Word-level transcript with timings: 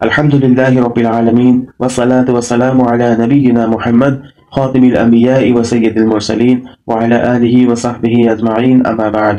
الحمد 0.00 0.34
لله 0.34 0.84
رب 0.84 0.96
العالمين، 0.96 1.64
والصلاة 1.80 2.34
والسلام 2.34 2.82
على 2.82 3.14
نبينا 3.18 3.66
محمد، 3.66 4.20
خاتم 4.50 4.82
الأنبياء 4.82 5.52
وسيد 5.52 5.96
المرسلين، 5.96 6.60
وعلى 6.86 7.14
آله 7.14 7.72
وصحبه 7.72 8.32
أجمعين، 8.32 8.82
أما 8.84 9.08
بعد. 9.08 9.34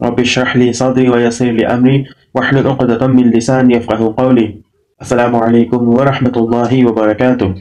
رب 0.00 0.18
اشرح 0.18 0.56
لي 0.56 0.72
صدري 0.72 1.08
ويسر 1.08 1.44
لي 1.44 1.66
أمري، 1.74 2.02
واحلل 2.34 2.66
عقدة 2.66 3.06
من 3.06 3.24
لساني 3.24 3.74
يفقه 3.74 4.10
قولي. 4.16 4.46
السلام 5.00 5.36
عليكم 5.36 5.88
ورحمة 5.88 6.44
الله 6.44 6.88
وبركاته. 6.88 7.52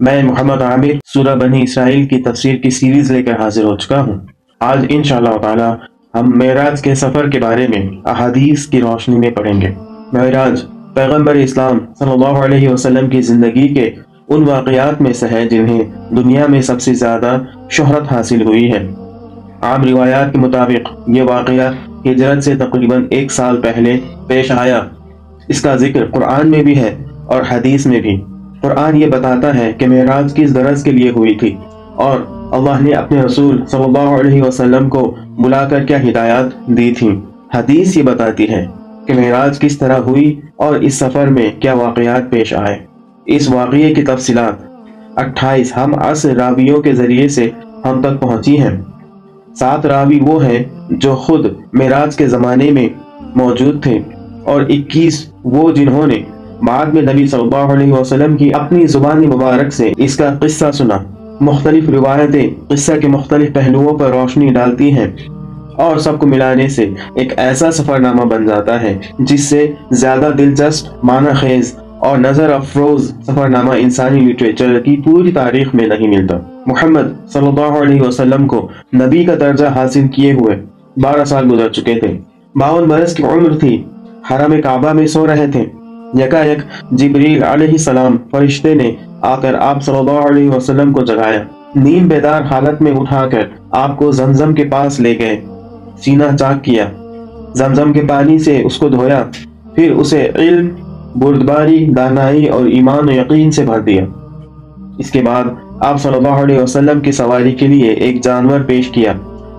میں 0.00 0.22
محمد 0.22 0.62
عامر، 0.62 0.90
سورہ 1.04 1.36
بنی 1.36 1.62
اسرائیل 1.62 2.06
کی 2.06 2.18
تفسیر 2.18 2.56
کی 2.56 2.70
سیریز 2.70 3.12
لے 3.12 3.22
کر 3.22 3.40
حاضر 3.40 3.64
ہو 3.64 3.76
چکا 3.76 4.00
ہوں۔ 4.00 4.18
آج 4.60 4.86
انشاءاللہ 4.88 5.38
تعالی 5.42 5.72
ہم 6.14 6.38
معراج 6.38 6.82
کے 6.82 6.94
سفر 6.94 7.30
کے 7.30 7.38
بارے 7.38 7.66
میں، 7.68 8.08
احادیث 8.08 8.66
کی 8.66 8.80
روشنی 8.80 9.16
میں 9.16 9.30
پڑھیں 9.30 9.60
گے۔ 9.60 9.68
معراج 10.12 10.64
پیغمبر 10.96 11.34
اسلام 11.34 11.78
صلی 11.98 12.10
اللہ 12.10 12.38
علیہ 12.44 12.68
وسلم 12.68 13.08
کی 13.08 13.20
زندگی 13.20 13.68
کے 13.68 13.90
ان 14.28 14.48
واقعات 14.48 15.02
میں 15.02 15.12
سے 15.12 15.26
ہے 15.32 15.48
جنہیں 15.48 16.14
دنیا 16.14 16.46
میں 16.46 16.60
سب 16.60 16.80
سے 16.80 16.94
زیادہ 16.94 17.38
شہرت 17.70 18.12
حاصل 18.12 18.42
ہوئی 18.42 18.72
ہے۔ 18.72 18.86
عام 19.62 19.84
روایات 19.84 20.32
کے 20.32 20.38
مطابق 20.38 21.08
یہ 21.08 21.22
واقعہ 21.22 21.70
ہجرت 22.10 22.44
سے 22.44 22.54
تقریباً 22.54 23.06
ایک 23.10 23.32
سال 23.32 23.60
پہلے 23.60 23.98
پیش 24.26 24.50
آیا۔ 24.50 24.80
اس 25.48 25.60
کا 25.60 25.76
ذکر 25.76 26.06
قرآن 26.06 26.48
میں 26.48 26.62
بھی 26.62 26.78
ہے 26.78 26.94
اور 27.26 27.42
حدیث 27.50 27.86
میں 27.86 28.00
بھی۔ 28.00 28.20
قرآن 28.60 28.96
یہ 28.96 29.06
بتاتا 29.06 29.54
ہے 29.54 29.72
کہ 29.78 29.86
معراج 29.86 30.34
کس 30.34 30.54
درز 30.54 30.82
کے 30.82 30.90
لیے 30.90 31.10
ہوئی 31.10 31.34
تھی 31.34 31.56
اور 31.94 32.20
اللہ 32.52 32.80
نے 32.80 32.92
اپنے 32.92 33.22
رسول 33.22 33.66
صلی 33.66 33.84
اللہ 33.84 34.20
علیہ 34.20 34.42
وسلم 34.42 34.88
کو 34.88 35.14
بلا 35.38 35.68
کر 35.68 35.84
کیا 35.84 36.02
ہدایات 36.02 36.66
دی 36.66 36.94
تھی 36.98 37.20
حدیث 37.54 37.96
یہ 37.96 38.02
بتاتی 38.02 38.50
ہے 38.50 38.66
کہ 39.06 39.14
معراج 39.14 39.58
کس 39.58 39.78
طرح 39.78 39.98
ہوئی 39.98 40.40
اور 40.56 40.74
اس 40.74 40.94
سفر 40.94 41.26
میں 41.26 41.50
کیا 41.60 41.74
واقعات 41.74 42.30
پیش 42.30 42.54
آئے۔ 42.54 42.78
اس 43.26 43.50
واقعے 43.50 43.94
کی 43.94 44.02
تفصیلات 44.02 44.54
اٹھائیس۔ 45.18 45.76
ہم 45.76 45.94
عصر 45.98 46.34
راویوں 46.34 46.82
کے 46.82 46.92
ذریعے 46.92 47.28
سے 47.28 47.50
ہم 47.84 48.02
تک 48.02 48.20
پہنچی 48.20 48.60
ہیں۔ 48.60 48.76
سات 49.54 49.86
راوی 49.86 50.20
وہ 50.22 50.44
ہیں 50.44 50.64
جو 50.90 51.14
خود 51.14 51.46
معراج 51.72 52.16
کے 52.16 52.28
زمانے 52.28 52.70
میں 52.70 52.88
موجود 53.36 53.82
تھے 53.82 53.98
اور 54.44 54.62
اکیس 54.62 55.32
وہ 55.44 55.72
جنہوں 55.72 56.06
نے 56.06 56.22
بعد 56.62 56.86
میں 56.86 57.02
نبی 57.02 57.26
صلی 57.26 57.40
اللہ 57.40 57.56
علیہ 57.56 57.92
وسلم 57.92 58.36
کی 58.36 58.54
اپنی 58.54 58.86
زبانی 58.86 59.26
مبارک 59.26 59.72
سے 59.72 59.92
اس 59.96 60.16
کا 60.16 60.34
قصہ 60.40 60.70
سنا۔ 60.72 60.96
مختلف 61.40 61.88
روایتیں 61.88 62.50
قصہ 62.68 62.92
کے 63.00 63.08
مختلف 63.08 63.52
پہلوؤں 63.54 63.98
پر 63.98 64.10
روشنی 64.10 64.48
ڈالتی 64.48 64.92
ہیں۔ 64.92 65.08
اور 65.76 65.96
سب 65.96 66.18
کو 66.18 66.26
ملانے 66.26 66.68
سے 66.68 66.90
ایک 67.14 67.32
ایسا 67.36 67.70
سفر 67.70 67.98
نامہ 67.98 68.22
بن 68.22 68.46
جاتا 68.46 68.82
ہے 68.82 68.98
جس 69.18 69.40
سے 69.44 69.72
زیادہ 69.90 70.30
دلچسپ، 70.38 71.04
معنی 71.04 71.34
خیز 71.34 71.74
اور 71.98 72.18
نظر 72.18 72.52
افروز 72.52 73.12
سفر 73.26 73.48
نامہ 73.48 73.72
انسانی 73.72 74.20
لٹریچر 74.20 74.80
کی 74.80 74.96
پوری 75.04 75.32
تاریخ 75.32 75.74
میں 75.74 75.86
نہیں 75.86 76.08
ملتا۔ 76.08 76.36
محمد 76.66 77.28
صلی 77.32 77.46
اللہ 77.46 77.82
علیہ 77.82 78.02
وسلم 78.02 78.46
کو 78.46 78.68
نبی 78.94 79.24
کا 79.24 79.34
درجہ 79.40 79.66
حاصل 79.66 80.08
کیے 80.08 80.32
ہوئے 80.32 80.56
بارہ 80.96 81.24
سال 81.24 81.52
گزر 81.52 81.68
چکے 81.68 81.94
تھے۔ 81.94 82.18
باون 82.54 82.84
برس 82.84 83.14
کی 83.14 83.22
عمر 83.22 83.58
تھی۔ 83.58 83.84
حرم 84.30 84.60
کعبہ 84.64 84.92
میں 84.92 85.06
سو 85.06 85.26
رہے 85.26 85.46
تھے۔ 85.52 85.64
یکا 86.14 86.44
یک 86.44 86.58
جبریل 86.90 87.42
علیہ 87.42 87.68
السلام 87.68 88.16
فرشتے 88.30 88.74
نے 88.74 88.92
آ 89.20 89.36
کر 89.36 89.54
آپ 89.54 89.82
صلی 89.82 89.98
اللہ 89.98 90.28
علیہ 90.28 90.50
وسلم 90.50 90.92
کو 90.92 91.04
جگایا۔ 91.04 91.42
نیم 91.76 92.08
بیدار 92.08 92.42
حالت 92.42 92.82
میں 92.82 92.92
اٹھا 92.92 93.26
کر 93.26 93.42
آپ 93.70 93.98
کو 93.98 94.12
زمزم 94.12 94.54
کے 94.54 94.64
پاس 94.64 95.00
لے 95.00 95.18
گئے۔ 95.18 95.40
سینہ 96.04 96.36
چاک 96.38 96.64
کیا۔ 96.64 96.86
زمزم 97.54 97.92
کے 97.92 98.02
پانی 98.08 98.38
سے 98.38 98.62
اس 98.64 98.78
کو 98.78 98.88
دھویا، 98.88 99.24
پھر 99.74 99.92
اسے 99.92 100.28
علم، 100.34 100.68
بردباری، 101.14 101.86
دانائی 101.96 102.46
اور 102.46 102.64
ایمان 102.64 103.08
و 103.08 103.12
یقین 103.12 103.50
سے 103.50 103.62
بھر 103.62 103.80
دیا۔ 103.80 104.04
اس 104.98 105.10
کے 105.10 105.22
بعد 105.22 105.44
آپ 105.80 106.00
صلی 106.00 106.14
اللہ 106.14 106.42
علیہ 106.44 106.60
وسلم 106.60 107.00
کی 107.00 107.12
سواری 107.12 107.52
کے 107.52 107.66
لیے 107.66 107.90
ایک 107.90 108.24
جانور 108.24 108.60
پیش 108.60 108.88
کیا، 108.88 109.12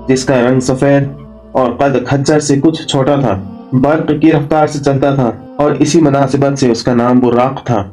جس 0.07 0.25
کا 0.25 0.41
رنگ 0.41 0.59
سفید 0.59 1.03
اور 1.51 1.71
قد 1.71 2.05
کھچر 2.05 2.39
سے 2.39 2.59
کچھ 2.59 2.87
چھوٹا 2.87 3.15
تھا، 3.15 3.41
برق 3.73 4.11
کی 4.21 4.31
رفتار 4.31 4.67
سے 4.67 4.83
چلتا 4.83 5.15
تھا 5.15 5.31
اور 5.55 5.71
اسی 5.79 6.01
مناسبت 6.01 6.59
سے 6.59 6.71
اس 6.71 6.83
کا 6.83 6.93
نام 6.93 7.19
براق 7.19 7.65
تھا۔ 7.65 7.83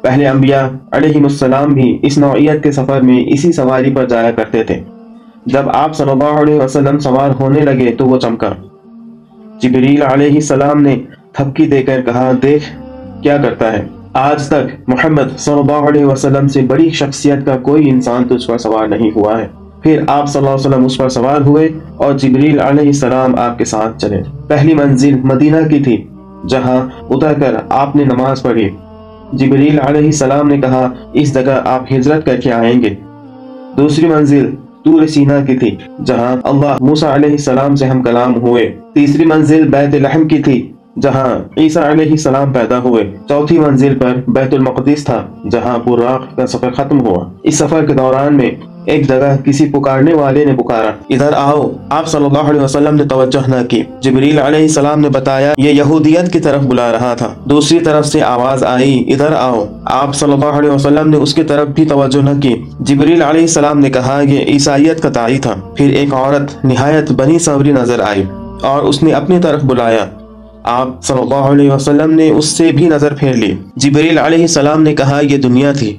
پہلے 0.00 0.28
انبیاء 0.28 0.66
علیہ 0.92 1.22
السلام 1.22 1.72
بھی 1.72 1.98
اس 2.02 2.18
نوعیت 2.18 2.62
کے 2.62 2.72
سفر 2.72 3.00
میں 3.00 3.24
اسی 3.26 3.52
سواری 3.52 3.90
پر 3.94 4.08
جایا 4.08 4.30
کرتے 4.30 4.64
تھے۔ 4.64 4.80
جب 5.52 5.70
آپ 5.74 5.96
صلی 5.96 6.10
اللہ 6.10 6.40
علیہ 6.42 6.60
وسلم 6.60 6.98
سوار 6.98 7.30
ہونے 7.40 7.60
لگے 7.60 7.92
تو 7.98 8.06
وہ 8.06 8.18
چمکا۔ 8.18 8.48
جبریل 9.62 10.02
علیہ 10.02 10.34
السلام 10.34 10.82
نے 10.82 10.96
تھپکی 11.32 11.66
دے 11.66 11.82
کر 11.82 12.02
کہا، 12.02 12.32
دیکھ 12.42 12.64
کیا 13.22 13.36
کرتا 13.36 13.72
ہے۔ 13.72 13.86
آج 14.12 14.48
تک 14.48 14.88
محمد 14.88 15.38
صلی 15.38 15.58
اللہ 15.58 15.88
علیہ 15.88 16.04
وسلم 16.04 16.48
سے 16.48 16.62
بڑی 16.62 16.90
شخصیت 16.90 17.46
کا 17.46 17.56
کوئی 17.56 17.90
انسان 17.90 18.24
تجھ 18.24 18.48
پر 18.48 18.58
سوار 18.58 18.86
نہیں 18.86 19.10
ہوا 19.16 19.38
ہے۔ 19.38 19.46
پھر 19.82 20.02
آپ 20.08 20.28
صلی 20.28 20.38
اللہ 20.38 20.50
علیہ 20.50 20.68
وسلم 20.68 20.84
اس 20.84 20.98
پر 20.98 21.08
سوار 21.08 21.40
ہوئے 21.40 21.68
اور 21.96 22.12
جبریل 22.12 22.60
علیہ 22.60 22.86
السلام 22.86 23.34
آپ 23.38 23.58
کے 23.58 23.64
ساتھ 23.64 23.98
چلے۔ 23.98 24.22
پہلی 24.48 24.74
منزل 24.74 25.14
مدینہ 25.24 25.68
کی 25.68 25.80
تھی، 25.80 26.06
جہاں 26.48 26.88
اتر 27.10 27.32
کر 27.40 27.54
آپ 27.68 27.96
نے 27.96 28.04
نماز 28.04 28.42
پڑھی۔ 28.42 28.68
جبریل 29.32 29.78
علیہ 29.80 30.04
السلام 30.04 30.48
نے 30.48 30.58
کہا، 30.58 30.90
اس 31.12 31.34
جگہ 31.34 31.60
آپ 31.64 31.92
ہجرت 31.92 32.26
کر 32.26 32.36
کے 32.36 32.52
آئیں 32.52 32.82
گے۔ 32.82 32.94
دوسری 33.76 34.08
منزل 34.08 34.54
تور 34.84 35.06
سینا 35.06 35.44
کی 35.44 35.58
تھی، 35.58 35.76
جہاں 36.06 36.36
اللہ 36.44 36.76
موسیٰ 36.80 37.14
علیہ 37.14 37.30
السلام 37.30 37.76
سے 37.76 37.86
ہم 37.86 38.02
کلام 38.02 38.34
ہوئے۔ 38.34 38.76
تیسری 38.94 39.24
منزل 39.24 39.68
بیت 39.68 39.94
لحم 39.94 40.28
کی 40.28 40.38
تھی۔ 40.38 40.72
جہاں 40.96 41.58
عیسیٰ 41.58 41.82
علیہ 41.82 42.10
السلام 42.10 42.52
پیدا 42.52 42.78
ہوئے۔ 42.78 43.16
چوتھی 43.28 43.58
منزل 43.58 43.98
پر 43.98 44.30
بیت 44.30 44.54
المقدس 44.54 45.04
تھا، 45.04 45.26
جہاں 45.50 45.88
براق 45.88 46.36
کا 46.36 46.46
سفر 46.46 46.70
ختم 46.70 47.00
ہوا۔ 47.00 47.24
اس 47.42 47.54
سفر 47.54 47.84
کے 47.86 47.94
دوران 47.94 48.36
میں 48.36 48.50
ایک 48.84 49.08
جگہ 49.08 49.36
کسی 49.44 49.66
پکارنے 49.66 50.14
والے 50.14 50.44
نے 50.44 50.52
پکارا۔ 50.52 50.90
ادھر 51.08 51.30
آؤ، 51.36 51.70
آپ 51.90 52.06
صلی 52.06 52.24
اللہ 52.24 52.50
علیہ 52.50 52.60
وسلم 52.60 52.94
نے 52.94 53.04
توجہ 53.04 53.48
نہ 53.48 53.66
کی۔ 53.68 53.82
جبریل 54.00 54.38
علیہ 54.38 54.60
السلام 54.60 55.00
نے 55.00 55.08
بتایا، 55.08 55.52
یہ 55.58 55.70
یہودیت 55.70 56.32
کی 56.32 56.40
طرف 56.40 56.62
بلا 56.62 56.92
رہا 56.92 57.14
تھا۔ 57.14 57.34
دوسری 57.44 57.78
طرف 57.78 58.06
سے 58.06 58.22
آواز 58.22 58.64
آئی، 58.64 59.12
ادھر 59.12 59.32
آؤ۔ 59.38 59.64
آپ 59.84 60.14
صلی 60.14 60.32
اللہ 60.32 60.58
علیہ 60.58 60.70
وسلم 60.70 61.10
نے 61.10 61.16
اس 61.16 61.34
کی 61.34 61.42
طرف 61.42 61.68
بھی 61.68 61.84
توجہ 61.84 62.24
نہ 62.24 62.40
کی۔ 62.40 62.62
جبریل 62.80 63.22
علیہ 63.22 63.40
السلام 63.40 63.78
نے 63.78 63.90
کہا، 63.90 64.20
یہ 64.20 64.38
عیسائیت 64.38 65.02
کا 65.02 65.08
دائی 65.14 65.38
تھا۔ 65.38 65.54
پھر 65.74 65.90
ایک 65.90 66.14
عورت 66.14 66.64
نہایت 66.64 67.12
بنی 67.12 67.38
صبری 67.38 67.72
نظر 67.72 68.00
آئی 68.00 68.24
اور 68.62 68.82
اس 68.82 69.02
نے 69.02 69.12
اپنی 69.12 69.38
طرف 69.42 69.64
بلایا۔ 69.64 70.04
آپ 70.62 71.04
صلی 71.04 71.20
اللہ 71.20 71.34
علیہ 71.34 71.70
وسلم 71.70 72.10
نے 72.10 72.30
اس 72.30 72.44
سے 72.44 72.72
بھی 72.72 72.86
نظر 72.86 73.14
پھیر 73.14 73.32
لی۔ 73.32 73.54
جبریل 73.76 74.18
علیہ 74.18 74.40
السلام 74.40 74.82
نے 74.82 74.94
کہا، 74.94 75.20
یہ 75.22 75.36
دنیا 75.36 75.72
تھی۔ 75.72 75.96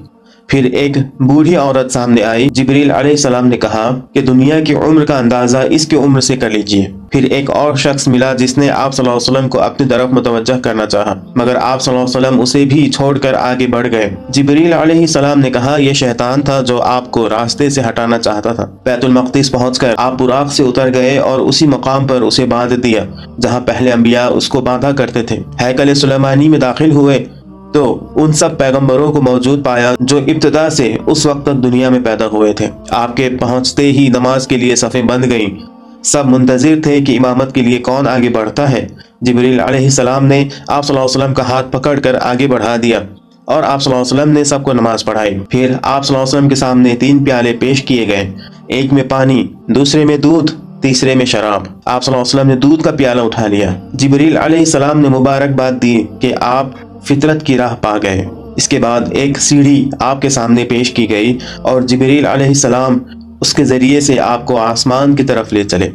پھر 0.47 0.63
ایک 0.63 0.97
بوڑھی 1.19 1.55
عورت 1.55 1.91
سامنے 1.91 2.23
آئی۔ 2.23 2.49
جبریل 2.49 2.91
علیہ 2.91 3.11
السلام 3.11 3.47
نے 3.47 3.57
کہا 3.57 3.99
کہ 4.13 4.21
دنیا 4.21 4.59
کی 4.59 4.75
عمر 4.75 5.05
کا 5.05 5.17
اندازہ 5.17 5.57
اس 5.69 5.87
کی 5.87 5.95
عمر 5.95 6.19
سے 6.19 6.37
کر 6.37 6.49
لیجیے۔ 6.49 6.87
پھر 7.11 7.23
ایک 7.23 7.49
اور 7.51 7.75
شخص 7.75 8.07
ملا 8.07 8.33
جس 8.33 8.57
نے 8.57 8.69
آپ 8.69 8.93
صلی 8.93 9.05
اللہ 9.05 9.17
علیہ 9.17 9.31
وسلم 9.31 9.49
کو 9.49 9.59
اپنی 9.59 9.87
طرف 9.87 10.09
متوجہ 10.09 10.59
کرنا 10.59 10.85
چاہا، 10.85 11.13
مگر 11.35 11.55
آپ 11.55 11.81
صلی 11.81 11.95
اللہ 11.95 12.17
علیہ 12.17 12.27
وسلم 12.27 12.41
اسے 12.41 12.65
بھی 12.65 12.91
چھوڑ 12.91 13.17
کر 13.17 13.33
آگے 13.33 13.67
بڑھ 13.67 13.87
گئے۔ 13.91 14.09
جبریل 14.29 14.73
علیہ 14.73 14.99
السلام 14.99 15.39
نے 15.39 15.51
کہا، 15.51 15.75
یہ 15.79 15.93
شیطان 15.93 16.41
تھا 16.41 16.61
جو 16.61 16.81
آپ 16.81 17.11
کو 17.11 17.29
راستے 17.29 17.69
سے 17.69 17.81
ہٹانا 17.89 18.17
چاہتا 18.17 18.53
تھا۔ 18.53 18.65
بیت 18.85 19.05
المقدس 19.05 19.51
پہنچ 19.51 19.79
کر 19.79 19.93
آپ 19.97 20.19
براق 20.19 20.53
سے 20.53 20.63
اتر 20.63 20.93
گئے 20.93 21.17
اور 21.17 21.39
اسی 21.39 21.67
مقام 21.67 22.07
پر 22.07 22.21
اسے 22.21 22.45
باندھ 22.45 22.73
دیا، 22.73 23.03
جہاں 23.41 23.59
پہلے 23.59 23.91
انبیاء 23.91 24.27
اس 24.27 24.49
کو 24.49 24.61
باندھا 24.61 24.91
کرتے 24.91 25.23
تھے۔ 25.23 25.39
ہیکل 25.61 25.93
سلیمانی 25.93 26.49
میں 26.49 26.59
داخل 26.59 26.91
ہوئے 26.91 27.23
تو 27.73 27.99
ان 28.15 28.31
سب 28.33 28.57
پیغمبروں 28.57 29.11
کو 29.11 29.21
موجود 29.21 29.65
پایا 29.65 29.93
جو 29.99 30.17
ابتدا 30.17 30.69
سے 30.69 30.97
اس 31.05 31.25
وقت 31.25 31.45
تک 31.45 31.63
دنیا 31.63 31.89
میں 31.89 31.99
پیدا 31.99 32.27
ہوئے 32.27 32.53
تھے۔ 32.53 32.67
آپ 32.89 33.17
کے 33.17 33.29
پہنچتے 33.39 33.91
ہی 33.91 34.07
نماز 34.09 34.47
کے 34.47 34.57
لیے 34.57 34.75
صفیں 34.75 35.01
بند 35.01 35.25
گئیں۔ 35.31 35.80
سب 36.03 36.25
منتظر 36.25 36.75
تھے 36.83 37.01
کہ 37.01 37.17
امامت 37.17 37.55
کے 37.55 37.61
لیے 37.61 37.77
کون 37.77 38.07
آگے 38.07 38.29
بڑھتا 38.29 38.71
ہے۔ 38.71 38.87
جبریل 39.21 39.59
علیہ 39.59 39.83
السلام 39.83 40.25
نے 40.25 40.47
آپ 40.67 40.85
صلی 40.85 40.97
اللہ 40.97 41.05
علیہ 41.05 41.21
وسلم 41.21 41.33
کا 41.33 41.43
ہاتھ 41.49 41.71
پکڑ 41.71 41.99
کر 41.99 42.15
آگے 42.21 42.47
بڑھا 42.47 42.75
دیا 42.83 42.99
اور 43.45 43.63
آپ 43.63 43.81
صلی 43.81 43.93
اللہ 43.93 44.03
علیہ 44.03 44.21
وسلم 44.21 44.33
نے 44.33 44.43
سب 44.43 44.63
کو 44.63 44.73
نماز 44.73 45.05
پڑھائی۔ 45.05 45.39
پھر 45.49 45.73
آپ 45.81 46.05
صلی 46.05 46.15
اللہ 46.15 46.23
علیہ 46.23 46.37
وسلم 46.37 46.49
کے 46.49 46.55
سامنے 46.55 46.95
تین 46.95 47.23
پیالے 47.23 47.53
پیش 47.53 47.83
کیے 47.83 48.07
گئے۔ 48.07 48.31
ایک 48.67 48.93
میں 48.93 49.03
پانی، 49.03 49.47
دوسرے 49.67 50.05
میں 50.05 50.17
دودھ، 50.17 50.51
تیسرے 50.81 51.15
میں 51.15 51.25
شراب۔ 51.25 51.63
آپ 51.85 52.03
صلی 52.03 52.13
اللہ 52.13 52.23
علیہ 52.23 52.39
وسلم 52.39 52.47
نے 52.47 52.55
دودھ 52.55 52.83
کا 52.83 52.91
پیالہ 52.91 53.21
اٹھا 53.21 53.47
لیا۔ 53.47 53.73
جبریل 53.93 54.37
علیہ 54.37 54.59
السلام 54.59 54.99
نے 54.99 55.09
مبارک 55.09 55.55
بات 55.55 55.81
دی 55.81 56.03
کہ 56.19 56.33
آپ 56.41 56.67
فطرت 57.05 57.45
کی 57.45 57.57
راہ 57.57 57.75
پا 57.81 57.97
گئے۔ 58.03 58.25
اس 58.55 58.67
کے 58.67 58.79
بعد 58.79 59.01
ایک 59.11 59.39
سیڑھی 59.39 59.89
آپ 59.99 60.21
کے 60.21 60.29
سامنے 60.29 60.63
پیش 60.63 60.91
کی 60.91 61.09
گئی 61.09 61.37
اور 61.61 61.81
جبریل 61.81 62.25
علیہ 62.25 62.47
السلام 62.47 62.97
اس 63.41 63.53
کے 63.53 63.63
ذریعے 63.63 63.99
سے 63.99 64.19
آپ 64.19 64.45
کو 64.45 64.57
آسمان 64.57 65.15
کی 65.15 65.23
طرف 65.23 65.53
لے 65.53 65.63
چلے۔ 65.63 65.89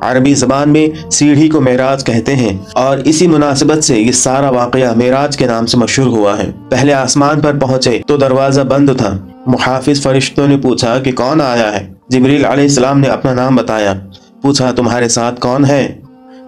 عربی 0.00 0.34
زبان 0.34 0.68
میں 0.68 1.10
سیڑھی 1.10 1.48
کو 1.48 1.60
معراج 1.60 2.04
کہتے 2.04 2.36
ہیں 2.36 2.58
اور 2.72 2.98
اسی 2.98 3.26
مناسبت 3.26 3.84
سے 3.84 4.00
یہ 4.00 4.12
سارا 4.12 4.50
واقعہ 4.50 4.94
معراج 4.94 5.36
کے 5.36 5.46
نام 5.46 5.66
سے 5.66 5.76
مشہور 5.76 6.06
ہوا 6.06 6.38
ہے۔ 6.38 6.50
پہلے 6.70 6.94
آسمان 6.94 7.40
پر 7.40 7.58
پہنچے 7.58 8.00
تو 8.06 8.16
دروازہ 8.16 8.60
بند 8.60 8.90
تھا۔ 8.98 9.18
محافظ 9.46 10.02
فرشتوں 10.02 10.48
نے 10.48 10.56
پوچھا 10.56 10.98
کہ 10.98 11.12
کون 11.12 11.40
آیا 11.40 11.80
ہے؟ 11.80 11.88
جبریل 12.08 12.44
علیہ 12.44 12.62
السلام 12.62 12.98
نے 12.98 13.08
اپنا 13.08 13.34
نام 13.34 13.56
بتایا۔ 13.56 13.94
پوچھا 14.42 14.70
تمہارے 14.70 15.08
ساتھ 15.08 15.40
کون 15.40 15.64
ہے؟ 15.64 15.98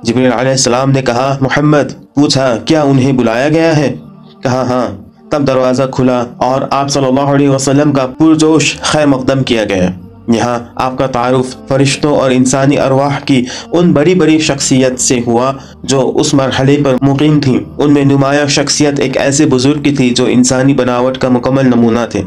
جبریل 0.02 0.32
علیہ 0.32 0.50
السلام 0.50 0.90
نے 0.90 1.02
کہا، 1.02 1.36
محمد، 1.40 2.14
پوچھا، 2.14 2.56
کیا 2.64 2.82
انہیں 2.82 3.12
بلایا 3.12 3.48
گیا 3.48 3.76
ہے؟ 3.76 3.94
کہا 4.42 4.62
ہاں۔ 4.62 5.10
تب 5.30 5.46
دروازہ 5.46 5.82
کھلا 5.92 6.24
اور 6.36 6.62
آپ 6.70 6.90
صلی 6.90 7.06
اللہ 7.06 7.20
علیہ 7.20 7.48
وسلم 7.48 7.92
کا 7.92 8.06
پرجوش 8.06 8.78
خیر 8.80 9.06
مقدم 9.06 9.42
کیا 9.42 9.64
گیا۔ 9.64 9.90
یہاں 10.34 10.58
آپ 10.74 10.98
کا 10.98 11.06
تعارف 11.06 11.68
فرشتوں 11.68 12.16
اور 12.16 12.30
انسانی 12.30 12.78
ارواح 12.78 13.18
کی 13.24 13.44
ان 13.72 13.92
بڑی 13.92 14.14
بڑی 14.14 14.38
شخصیت 14.38 15.00
سے 15.00 15.20
ہوا 15.26 15.52
جو 15.82 16.12
اس 16.14 16.34
مرحلے 16.34 16.76
پر 16.84 16.96
مقیم 17.00 17.40
تھیں۔ 17.40 17.60
ان 17.78 17.94
میں 17.94 18.04
نمایاں 18.04 18.46
شخصیت 18.46 19.00
ایک 19.00 19.16
ایسے 19.16 19.46
بزرگ 19.46 19.82
کی 19.82 19.90
تھی 19.90 20.10
جو 20.10 20.24
انسانی 20.24 20.74
بناوٹ 20.74 21.18
کا 21.18 21.28
مکمل 21.28 21.66
نمونہ 21.66 21.98
تھے۔ 22.10 22.22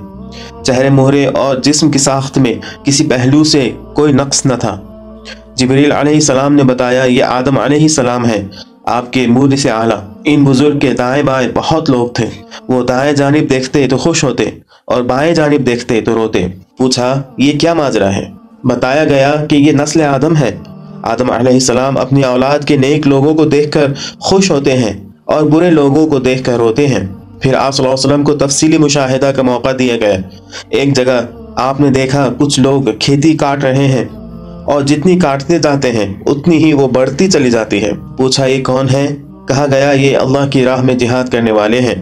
چہرے 0.63 0.89
مہرے 0.89 1.25
اور 1.25 1.57
جسم 1.57 1.91
کی 1.91 1.99
ساخت 1.99 2.37
میں 2.37 2.53
کسی 2.83 3.07
پہلو 3.07 3.43
سے 3.43 3.71
کوئی 3.93 4.13
نقص 4.13 4.45
نہ 4.45 4.53
تھا۔ 4.53 4.81
جبریل 5.55 5.91
علیہ 5.91 6.13
السلام 6.13 6.53
نے 6.53 6.63
بتایا، 6.63 7.03
یہ 7.03 7.23
آدم 7.23 7.57
علیہ 7.57 7.81
السلام 7.81 8.25
ہے 8.25 8.47
آپ 8.83 9.13
کے 9.13 9.27
مور 9.27 9.55
سے 9.55 9.69
اعلیٰ۔ 9.69 9.99
ان 10.25 10.43
بزرگ 10.43 10.79
کے 10.79 10.93
دائیں 10.93 11.23
بائیں 11.23 11.49
بہت 11.53 11.89
لوگ 11.89 12.07
تھے۔ 12.07 12.25
وہ 12.67 12.83
دائیں 12.83 13.13
جانب 13.13 13.49
دیکھتے 13.49 13.87
تو 13.87 13.97
خوش 13.97 14.23
ہوتے۔ 14.23 14.49
اور 14.85 15.01
بائیں 15.01 15.35
جانب 15.35 15.65
دیکھتے 15.65 16.01
تو 16.01 16.15
روتے۔ 16.15 16.47
پوچھا، 16.77 17.21
یہ 17.37 17.59
کیا 17.59 17.73
ماجرا 17.73 18.15
ہے؟ 18.15 18.25
بتایا 18.63 19.03
گیا 19.03 19.33
کہ 19.49 19.55
یہ 19.55 19.71
نسل 19.71 20.01
آدم 20.01 20.35
ہے۔ 20.35 20.55
آدم 21.01 21.31
علیہ 21.31 21.53
السلام 21.53 21.97
اپنی 21.97 22.23
اولاد 22.23 22.59
کے 22.59 22.75
نیک 22.75 23.07
لوگوں 23.07 23.35
کو 23.35 23.45
دیکھ 23.45 23.71
کر 23.71 23.85
خوش 24.19 24.51
ہوتے 24.51 24.77
ہیں 24.77 24.93
اور 25.25 25.43
برے 25.43 25.71
لوگوں 25.71 26.07
کو 26.07 26.19
دیکھ 26.19 26.43
کر 26.43 26.53
روتے 26.53 26.87
ہیں۔ 26.87 27.07
پھر 27.41 27.53
آپ 27.53 27.73
صلی 27.73 27.85
اللہ 27.85 27.95
علیہ 27.95 28.13
وسلم 28.13 28.23
کو 28.23 28.35
تفصیلی 28.35 28.77
مشاہدہ 28.77 29.31
کا 29.35 29.41
موقع 29.41 29.69
دیا 29.79 29.97
گیا۔ 29.97 30.17
ایک 30.69 30.95
جگہ 30.95 31.21
آپ 31.55 31.79
نے 31.79 31.89
دیکھا 31.89 32.29
کچھ 32.37 32.59
لوگ 32.59 32.81
کھیتی 32.99 33.33
کاٹ 33.33 33.63
رہے 33.63 33.87
ہیں 33.87 34.05
اور 34.65 34.81
جتنی 34.81 35.19
کاٹتے 35.19 35.59
جاتے 35.59 35.91
ہیں، 35.91 36.13
اتنی 36.25 36.63
ہی 36.63 36.73
وہ 36.73 36.87
بڑھتی 36.87 37.27
چلی 37.27 37.51
جاتی 37.51 37.83
ہے۔ 37.83 37.91
پوچھا، 38.17 38.45
یہ 38.45 38.63
کون 38.63 38.89
ہے؟ 38.89 39.15
کہا 39.47 39.65
گیا، 39.71 39.91
یہ 39.91 40.17
اللہ 40.17 40.49
کی 40.51 40.65
راہ 40.65 40.81
میں 40.81 40.93
جہاد 40.93 41.31
کرنے 41.31 41.51
والے 41.51 41.79
ہیں۔ 41.79 41.95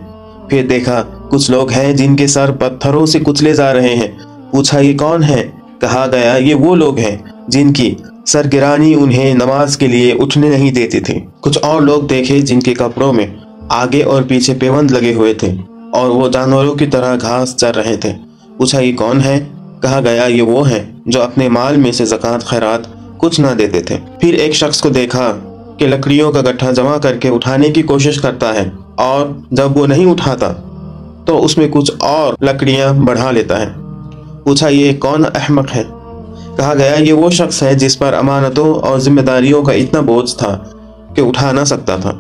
پھر 0.50 0.64
دیکھا 0.70 1.04
کچھ 1.32 1.52
لوگ 1.52 1.72
ہیں 1.72 1.94
جن 1.94 2.16
کے 2.16 2.28
سر 2.28 2.52
پتھروں 2.52 3.06
سے 3.06 3.20
کچلے 3.20 3.54
جا 3.54 3.74
رہے 3.74 3.96
ہیں۔ 3.96 4.08
پوچھا، 4.52 4.80
یہ 4.80 4.98
کون 4.98 5.24
ہے 5.24 5.50
کہا 5.82 6.06
گیا، 6.12 6.36
یہ 6.36 6.56
وہ 6.56 6.76
لوگ 6.76 6.98
ہیں 6.98 7.16
جن 7.48 7.74
کی 7.74 7.96
سرگرانی 8.26 8.94
انہیں 8.94 9.34
نماز 9.34 9.78
کے 9.78 9.88
لیے 9.88 10.12
اٹھنے 10.20 10.50
نہیں 10.50 10.72
دیتی 10.72 11.00
تھی 11.00 11.20
کچھ 11.42 11.58
اور 11.62 11.82
لوگ 11.82 12.02
دیکھے 12.04 12.40
جن 12.40 12.60
کے 12.60 12.74
کپڑوں 12.74 13.14
میں 13.14 13.26
آگے 13.70 14.04
اور 14.04 14.22
پیچھے 14.22 14.54
پیوند 14.60 14.92
لگے 14.92 15.14
ہوئے 15.14 15.34
تھے 15.34 15.52
اور 15.92 16.10
وہ 16.10 16.28
جانوروں 16.30 16.76
کی 16.76 16.86
طرح 16.86 17.16
گھاس 17.22 17.56
چر 17.58 17.76
رہے 17.76 17.96
تھے۔ 17.96 18.12
پوچھا، 18.58 18.80
یہ 18.80 18.96
کون 18.98 19.22
ہے 19.22 19.40
کہا 19.82 20.00
گیا، 20.04 20.24
یہ 20.24 20.42
وہ 20.42 20.70
ہیں 20.70 20.84
جو 21.06 21.22
اپنے 21.22 21.50
مال 21.50 21.78
میں 21.78 21.92
سے 21.92 22.06
زکوٰۃ، 22.06 22.40
خیرات 22.40 22.88
کچھ 23.18 23.40
نہ 23.42 23.54
دیتے 23.58 23.82
تھے۔ 23.82 23.98
پھر 24.20 24.34
ایک 24.34 24.56
شخص 24.56 24.82
کو 24.82 24.90
دیکھا 24.90 25.32
کہ 25.78 25.88
لکڑیوں 25.88 26.32
کا 26.32 26.42
گٹھا 26.42 26.72
جمع 26.72 26.98
کر 26.98 27.18
کے 27.18 27.30
اٹھانے 27.30 27.70
کی 27.70 27.82
کوشش 27.82 28.20
کرتا 28.22 28.54
ہے 28.54 28.70
اور 28.96 29.28
جب 29.52 29.78
وہ 29.78 29.88
نہیں 29.88 30.06
اٹھاتا 30.06 30.54
تو 31.26 31.46
اس 31.46 31.58
میں 31.58 31.68
کچھ 31.72 31.92
اور 32.00 32.34
لکڑیاں 32.42 32.94
بڑھا 32.94 33.32
لیتا 33.32 33.62
ہے۔ 33.62 33.68
پوچھا 34.44 34.68
یہ 34.68 34.94
کون 35.00 35.26
احمق 35.36 35.76
ہے؟ 35.76 35.84
کہا 36.58 36.74
گیا 36.74 36.96
یہ 37.00 37.14
وہ 37.14 37.30
شخص 37.30 37.64
ہے 37.64 37.74
جس 37.74 38.00
پر 38.00 38.14
امانتوں 38.14 38.74
اور 38.74 39.00
ذمہ 39.00 39.22
داریوں 39.22 39.64
کا 39.64 39.74
اتنا 39.74 40.00
بوجھ 40.00 40.36
تھا 40.36 40.60
کہ 41.16 41.22
اٹھا 41.22 41.52
نہ 41.52 41.64
سکتا 41.64 41.96
تھا۔ 41.96 42.12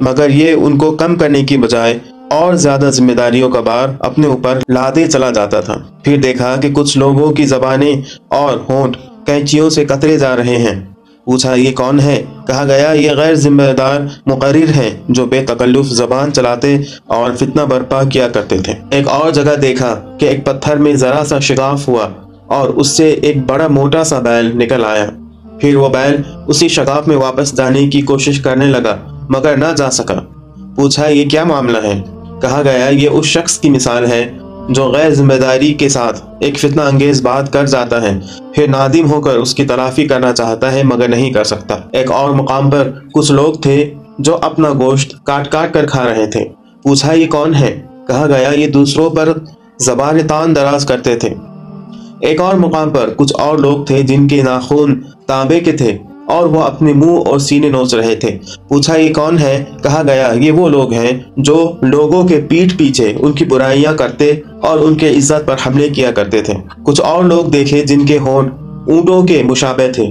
مگر 0.00 0.30
یہ 0.30 0.52
ان 0.52 0.78
کو 0.78 0.90
کم 0.90 1.16
کرنے 1.16 1.42
کی 1.42 1.56
بجائے 1.56 1.98
اور 2.30 2.54
زیادہ 2.54 2.90
ذمہ 2.92 3.12
داریوں 3.12 3.50
کا 3.50 3.60
بار 3.60 3.88
اپنے 3.98 4.26
اوپر 4.26 4.58
لادے 4.68 5.06
چلا 5.06 5.30
جاتا 5.30 5.60
تھا۔ 5.60 5.76
پھر 6.04 6.16
دیکھا 6.16 6.56
کہ 6.62 6.72
کچھ 6.72 6.98
لوگوں 6.98 7.32
کی 7.32 7.44
زبانیں 7.44 8.02
اور 8.28 8.58
ہونٹ 8.68 8.96
کینچیوں 9.26 9.70
سے 9.70 9.84
قطرے 9.84 10.18
جا 10.18 10.36
رہے 10.36 10.56
ہیں۔ 10.56 10.91
پوچھا، 11.24 11.54
یہ 11.54 11.72
کون 11.72 12.00
ہے؟ 12.00 12.24
کہا 12.46 12.64
گیا، 12.64 12.92
یہ 12.92 13.10
غیر 13.10 13.34
ذمہ 13.34 13.62
دار 13.78 14.00
مقرر 14.26 14.68
ہیں 14.76 14.90
جو 15.08 15.26
بے 15.26 15.42
تکلف 15.42 15.86
زبان 15.86 16.32
چلاتے 16.32 16.76
اور 17.06 17.30
فتنہ 17.32 17.62
برپا 17.62 18.02
کیا 18.04 18.28
کرتے 18.28 18.58
تھے۔ 18.58 18.72
ایک 18.90 19.08
اور 19.08 19.30
جگہ 19.30 19.56
دیکھا 19.62 20.16
کہ 20.20 20.26
ایک 20.26 20.46
پتھر 20.46 20.76
میں 20.76 20.94
ذرا 20.94 21.24
سا 21.24 21.38
شگاف 21.38 21.88
ہوا 21.88 22.08
اور 22.46 22.68
اس 22.68 22.88
سے 22.96 23.10
ایک 23.10 23.46
بڑا 23.46 23.68
موٹا 23.68 24.04
سا 24.04 24.18
بیل 24.18 24.56
نکل 24.56 24.84
آیا۔ 24.84 25.06
پھر 25.60 25.76
وہ 25.76 25.88
بیل 25.88 26.16
اسی 26.46 26.68
شگاف 26.68 27.08
میں 27.08 27.16
واپس 27.16 27.56
جانے 27.56 27.88
کی 27.88 28.00
کوشش 28.00 28.40
کرنے 28.40 28.66
لگا، 28.66 28.96
مگر 29.28 29.56
نہ 29.56 29.72
جا 29.76 29.90
سکا۔ 29.90 30.20
پوچھا، 30.76 31.08
یہ 31.08 31.30
کیا 31.30 31.44
معاملہ 31.44 31.78
ہے؟ 31.84 32.00
کہا 32.42 32.62
گیا، 32.64 32.88
یہ 32.88 33.08
اس 33.08 33.26
شخص 33.26 33.58
کی 33.58 33.70
مثال 33.70 34.06
ہے 34.06 34.32
جو 34.68 34.84
غیر 34.84 35.10
ذمہ 35.10 35.34
داری 35.34 35.74
کے 35.74 35.88
ساتھ 35.88 36.24
ایک 36.40 36.58
فتنہ 36.58 36.80
انگیز 36.80 37.22
بات 37.22 37.52
کر 37.52 37.66
جاتا 37.66 38.02
ہے، 38.02 38.20
پھر 38.54 38.68
نادم 38.68 39.12
ہو 39.12 39.20
کر 39.20 39.34
اس 39.34 39.54
کی 39.54 39.64
تلافی 39.64 40.06
کرنا 40.06 40.32
چاہتا 40.32 40.72
ہے 40.72 40.82
مگر 40.82 41.08
نہیں 41.08 41.32
کر 41.32 41.44
سکتا۔ 41.44 41.76
ایک 41.92 42.10
اور 42.10 42.30
مقام 42.30 42.70
پر 42.70 42.90
کچھ 43.12 43.32
لوگ 43.32 43.54
تھے 43.54 43.94
جو 44.18 44.38
اپنا 44.42 44.70
گوشت 44.70 45.24
کاٹ 45.24 45.52
کاٹ 45.52 45.74
کر 45.74 45.86
کھا 45.86 46.04
رہے 46.04 46.26
تھے۔ 46.26 46.44
پوچھا، 46.82 47.12
یہ 47.12 47.26
کون 47.26 47.54
ہے؟ 47.54 47.82
کہا 48.08 48.26
گیا، 48.26 48.48
یہ 48.48 48.66
دوسروں 48.66 49.10
پر 49.10 49.28
زبان 49.80 50.18
تان 50.28 50.56
دراز 50.56 50.86
کرتے 50.86 51.16
تھے۔ 51.16 51.30
ایک 52.20 52.40
اور 52.40 52.54
مقام 52.54 52.90
پر 52.90 53.10
کچھ 53.16 53.34
اور 53.38 53.58
لوگ 53.58 53.84
تھے 53.84 54.02
جن 54.02 54.28
کے 54.28 54.42
ناخون 54.42 55.02
تانبے 55.26 55.60
کے 55.60 55.72
تھے۔ 55.72 55.98
اور 56.26 56.46
وہ 56.46 56.62
اپنے 56.62 56.92
منہ 56.92 57.18
اور 57.26 57.38
سینے 57.38 57.68
نوچ 57.68 57.94
رہے 57.94 58.14
تھے۔ 58.14 58.38
پوچھا، 58.68 58.96
یہ 58.96 59.14
کون 59.14 59.38
ہے؟ 59.38 59.64
کہا 59.82 60.02
گیا، 60.06 60.32
یہ 60.40 60.52
وہ 60.52 60.68
لوگ 60.68 60.92
ہیں 60.92 61.18
جو 61.36 61.72
لوگوں 61.82 62.28
کے 62.28 62.40
پیٹ 62.48 62.78
پیچھے 62.78 63.14
ان 63.18 63.32
کی 63.32 63.44
برائیاں 63.44 63.92
کرتے 63.92 64.32
اور 64.60 64.78
ان 64.78 64.94
کے 64.94 65.10
عزت 65.10 65.46
پر 65.46 65.56
حملے 65.66 65.88
کیا 65.88 66.10
کرتے 66.10 66.42
تھے۔ 66.42 66.54
کچھ 66.82 67.00
اور 67.00 67.24
لوگ 67.24 67.44
دیکھے 67.44 67.84
جن 67.84 68.06
کے 68.06 68.18
ہونٹ 68.18 68.52
اونٹوں 68.88 69.22
کے 69.22 69.42
مشابہ 69.42 69.92
تھے 69.92 70.10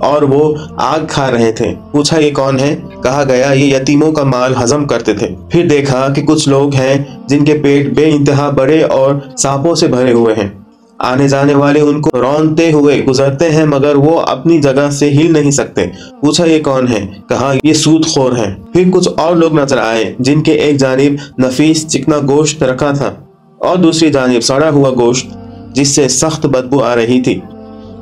اور 0.00 0.22
وہ 0.22 0.54
آگ 0.76 1.00
کھا 1.08 1.30
رہے 1.30 1.52
تھے۔ 1.52 1.74
پوچھا، 1.92 2.18
یہ 2.18 2.30
کون 2.34 2.58
ہے؟ 2.58 2.76
کہا 3.02 3.24
گیا، 3.28 3.52
یہ 3.52 3.76
یتیموں 3.76 4.12
کا 4.12 4.24
مال 4.24 4.54
ہضم 4.62 4.84
کرتے 4.84 5.12
تھے۔ 5.12 5.28
پھر 5.50 5.66
دیکھا 5.66 6.08
کہ 6.16 6.22
کچھ 6.22 6.48
لوگ 6.48 6.74
ہیں 6.74 7.04
جن 7.28 7.44
کے 7.44 7.54
پیٹ 7.54 7.86
بے 7.86 8.10
انتہا 8.10 8.50
بڑے 8.50 8.82
اور 8.82 9.14
سانپوں 9.38 9.74
سے 9.74 9.86
بھرے 9.86 10.12
ہوئے 10.12 10.34
ہیں۔ 10.34 10.61
آنے 11.02 11.26
جانے 11.28 11.54
والے 11.54 11.80
ان 11.80 12.00
کو 12.00 12.10
رونتے 12.20 12.70
ہوئے 12.72 13.04
گزرتے 13.04 13.50
ہیں، 13.50 13.64
مگر 13.66 13.94
وہ 13.94 14.20
اپنی 14.20 14.60
جگہ 14.62 14.88
سے 14.90 15.10
ہل 15.10 15.32
نہیں 15.32 15.50
سکتے۔ 15.50 15.86
پوچھا 16.20 16.44
یہ 16.44 16.62
کون 16.62 16.88
ہے؟ 16.88 17.00
کہا، 17.28 17.52
یہ 17.64 17.72
سود 17.72 18.06
خور 18.06 18.36
ہے 18.36 18.52
پھر 18.72 18.90
کچھ 18.92 19.08
اور 19.16 19.36
لوگ 19.36 19.54
نظر 19.54 19.78
آئے، 19.78 20.12
جن 20.18 20.42
کے 20.42 20.52
ایک 20.52 20.76
جانب 20.76 21.40
نفیس 21.40 21.86
چکنا 21.88 22.16
گوشت 22.28 22.62
رکھا 22.62 22.90
تھا، 22.90 23.12
اور 23.58 23.76
دوسری 23.76 24.10
جانب 24.10 24.42
سڑا 24.42 24.70
ہوا 24.70 24.90
گوشت، 24.90 25.26
جس 25.74 25.88
سے 25.88 26.06
سخت 26.08 26.46
بدبو 26.46 26.82
آ 26.84 26.94
رہی 26.96 27.20
تھی۔ 27.20 27.38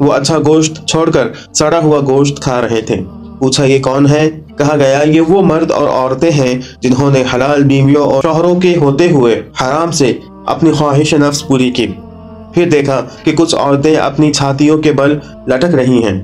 وہ 0.00 0.12
اچھا 0.12 0.38
گوشت 0.38 0.85
چھوڑ 0.88 1.11
کر 1.11 1.29
سڑا 1.53 1.79
ہوا 1.79 2.00
گوشت 2.08 2.43
کھا 2.43 2.61
رہے 2.61 2.81
تھے۔ 2.81 2.96
پوچھا، 3.38 3.64
یہ 3.64 3.82
کون 3.82 4.06
ہے؟ 4.06 4.29
کہا 4.58 4.76
گیا، 4.76 5.03
یہ 5.06 5.20
وہ 5.20 5.43
مرد 5.43 5.70
اور 5.70 5.88
عورتیں 5.88 6.31
ہیں 6.31 6.55
جنہوں 6.82 7.11
نے 7.11 7.23
حلال 7.35 7.62
بیویوں 7.62 8.05
اور 8.05 8.23
شوہروں 8.23 8.55
کے 8.61 8.76
ہوتے 8.76 9.11
ہوئے 9.11 9.43
حرام 9.61 9.91
سے 9.91 10.12
اپنی 10.46 10.72
خواہش 10.72 11.15
نفس 11.15 11.46
پوری 11.48 11.70
کی۔ 11.70 11.86
پھر 12.54 12.69
دیکھا 12.69 13.04
کہ 13.24 13.32
کچھ 13.32 13.54
عورتیں 13.54 13.96
اپنی 13.96 14.32
چھاتیوں 14.32 14.78
کے 14.78 14.92
بل 14.92 15.19
لٹک 15.48 15.74
رہی 15.74 16.02
ہیں۔ 16.02 16.22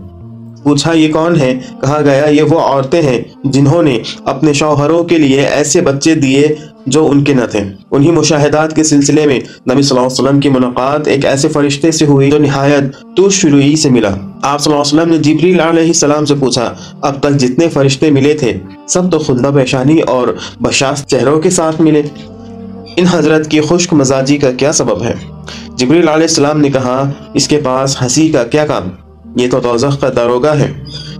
پوچھا، 0.62 0.92
یہ 0.92 1.12
کون 1.12 1.40
ہے 1.40 1.58
کہا 1.80 2.00
گیا، 2.04 2.26
یہ 2.26 2.42
وہ 2.42 2.60
عورتیں 2.60 3.02
ہیں 3.02 3.22
جنہوں 3.44 3.82
نے 3.82 3.98
اپنے 4.24 4.52
شوہروں 4.52 5.04
کے 5.04 5.18
لیے 5.18 5.40
ایسے 5.40 5.80
بچے 5.80 6.14
دیے 6.14 6.54
جو 6.86 7.06
ان 7.06 7.24
کے 7.24 7.34
نہ 7.34 7.44
تھے۔ 7.50 7.60
انہی 7.90 8.10
مشاہدات 8.10 8.76
کے 8.76 8.84
سلسلے 8.84 9.26
میں 9.26 9.40
نبی 9.72 9.82
صلی 9.82 9.98
اللہ 9.98 10.08
علیہ 10.08 10.24
وسلم 10.24 10.40
کی 10.40 10.48
ملاقات 10.48 11.08
ایک 11.08 11.26
ایسے 11.26 11.48
فرشتے 11.48 11.90
سے 11.90 12.06
ہوئی 12.06 12.30
جو 12.30 12.38
نہایت 12.38 13.16
تو 13.16 13.30
شروعی 13.30 13.76
سے 13.76 13.90
ملا۔ 13.90 14.08
آپ 14.42 14.60
صلی 14.60 14.72
اللہ 14.72 14.82
علیہ 14.82 15.00
وسلم 15.00 15.12
نے 15.12 15.18
جبریل 15.18 15.60
علیہ 15.60 15.86
السلام 15.86 16.24
سے 16.24 16.34
پوچھا، 16.34 16.74
اب 17.02 17.20
تک 17.20 17.30
جتنے 17.30 17.68
فرشتے 17.68 18.10
ملے 18.10 18.34
تھے، 18.34 18.52
سب 18.88 19.12
تو 19.12 19.18
خلدہ 19.18 19.50
پیشانی 19.54 20.00
اور 20.00 20.28
بشاست 20.60 21.08
چہروں 21.08 21.40
کے 21.40 21.50
ساتھ 21.50 21.80
ملے۔ 21.80 22.02
ان 22.96 23.06
حضرت 23.06 23.50
کی 23.50 23.60
خشک 23.60 23.94
مزاجی 23.94 24.36
کا 24.36 24.50
کیا 24.50 24.72
سبب 24.72 25.02
ہے؟ 25.02 25.14
جبریل 25.76 26.08
علیہ 26.08 26.22
السلام 26.22 26.60
نے 26.60 26.70
کہا، 26.70 27.10
اس 27.34 27.48
کے 27.48 27.60
پاس 27.64 28.02
ہنسی 28.02 28.28
کا 28.28 28.44
کیا 28.44 28.66
کام؟ 28.66 28.82
یہ 29.40 29.50
تو 29.50 29.60
دوزخ 29.60 30.00
کا 30.00 30.08
داروگا 30.16 30.58
ہے۔ 30.58 30.72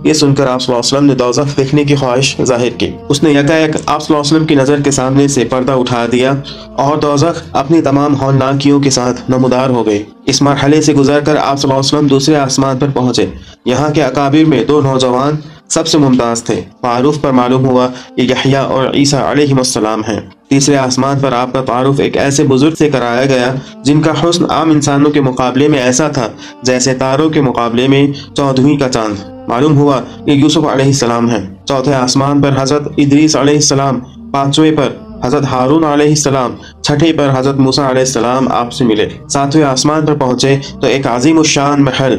یہ 0.03 0.13
سن 0.13 0.35
کر 0.35 0.47
آپ 0.47 0.61
صلی 0.61 0.75
اللہ 0.75 0.97
علیہ 0.97 0.97
وسلم 0.97 1.05
نے 1.05 1.15
دوزخ 1.15 1.57
دیکھنے 1.57 1.83
کی 1.83 1.95
خواہش 1.95 2.35
ظاہر 2.43 2.69
کی۔ 2.69 2.89
اس 3.09 3.23
نے 3.23 3.29
یکا 3.29 3.57
یک 3.57 3.75
آپ 3.85 4.03
صلی 4.03 4.15
اللہ 4.15 4.27
علیہ 4.27 4.35
وسلم 4.35 4.45
کی 4.45 4.55
نظر 4.55 4.81
کے 4.81 4.91
سامنے 4.91 5.27
سے 5.27 5.45
پردہ 5.45 5.71
اٹھا 5.71 6.05
دیا 6.11 6.31
اور 6.75 6.97
دوزخ 6.97 7.43
اپنی 7.51 7.81
تمام 7.81 8.21
ہونناکیوں 8.21 8.79
کے 8.79 8.89
ساتھ 8.89 9.21
نمودار 9.29 9.69
ہو 9.69 9.85
گئی 9.85 10.03
اس 10.25 10.41
مرحلے 10.41 10.81
سے 10.81 10.93
گزر 10.93 11.19
کر 11.19 11.35
آپ 11.35 11.59
صلی 11.59 11.71
اللہ 11.71 11.79
علیہ 11.79 11.97
وسلم 11.97 12.07
دوسرے 12.07 12.35
آسمان 12.35 12.77
پر 12.77 12.87
پہنچے۔ 12.93 13.25
یہاں 13.65 13.89
کے 13.89 14.03
اکابر 14.03 14.45
میں 14.45 14.63
دو 14.63 14.81
نوجوان 14.81 15.35
سب 15.69 15.87
سے 15.87 15.97
ممتاز 15.97 16.43
تھے۔ 16.43 16.61
معروف 16.83 17.21
پر 17.21 17.31
معلوم 17.31 17.65
ہوا 17.65 17.87
یہ 18.17 18.23
یحییٰ 18.23 18.65
اور 18.65 18.93
عیسیٰ 18.93 19.31
علیہ 19.31 19.53
السلام 19.53 20.01
ہیں۔ 20.07 20.19
تیسرے 20.49 20.77
آسمان 20.77 21.19
پر 21.19 21.33
آپ 21.33 21.53
کا 21.53 21.61
تعارف 21.61 21.99
ایک 21.99 22.17
ایسے 22.17 22.43
بزرگ 22.43 22.75
سے 22.77 22.89
کرایا 22.89 23.25
گیا 23.25 23.53
جن 23.83 24.01
کا 24.01 24.11
حسن 24.23 24.45
عام 24.51 24.69
انسانوں 24.69 25.11
کے 25.11 25.21
مقابلے 25.21 25.67
میں 25.67 25.79
ایسا 25.79 26.07
تھا 26.07 26.27
جیسے 26.63 26.93
تاروں 26.93 27.29
کے 27.29 27.41
مقابلے 27.41 27.87
میں 27.87 28.05
چودھویں 28.35 28.77
کا 28.77 28.89
چاند۔ 28.89 29.15
معلوم 29.49 29.77
ہوا 29.77 29.99
کہ 30.25 30.31
یوسف 30.31 30.65
علیہ 30.71 30.85
السلام 30.85 31.29
ہیں۔ 31.29 31.43
چوتھے 31.65 31.93
آسمان 31.93 32.41
پر 32.41 32.61
حضرت 32.61 32.87
ادریس 32.97 33.35
علیہ 33.35 33.53
السلام، 33.53 33.99
پانچویں 34.31 34.71
پر 34.77 34.89
حضرت 35.23 35.43
ہارون 35.43 35.83
علیہ 35.83 36.09
السلام، 36.09 36.55
چھٹے 36.81 37.13
پر 37.13 37.29
حضرت 37.37 37.55
موسیٰ 37.55 37.89
علیہ 37.89 37.99
السلام 37.99 38.47
آپ 38.51 38.73
سے 38.73 38.85
ملے۔ 38.85 39.09
ساتویں 39.29 39.63
آسمان 39.63 40.05
پر 40.05 40.15
پہنچے 40.15 40.55
تو 40.81 40.87
ایک 40.87 41.07
عظیم 41.07 41.37
الشان 41.37 41.83
محل 41.83 42.17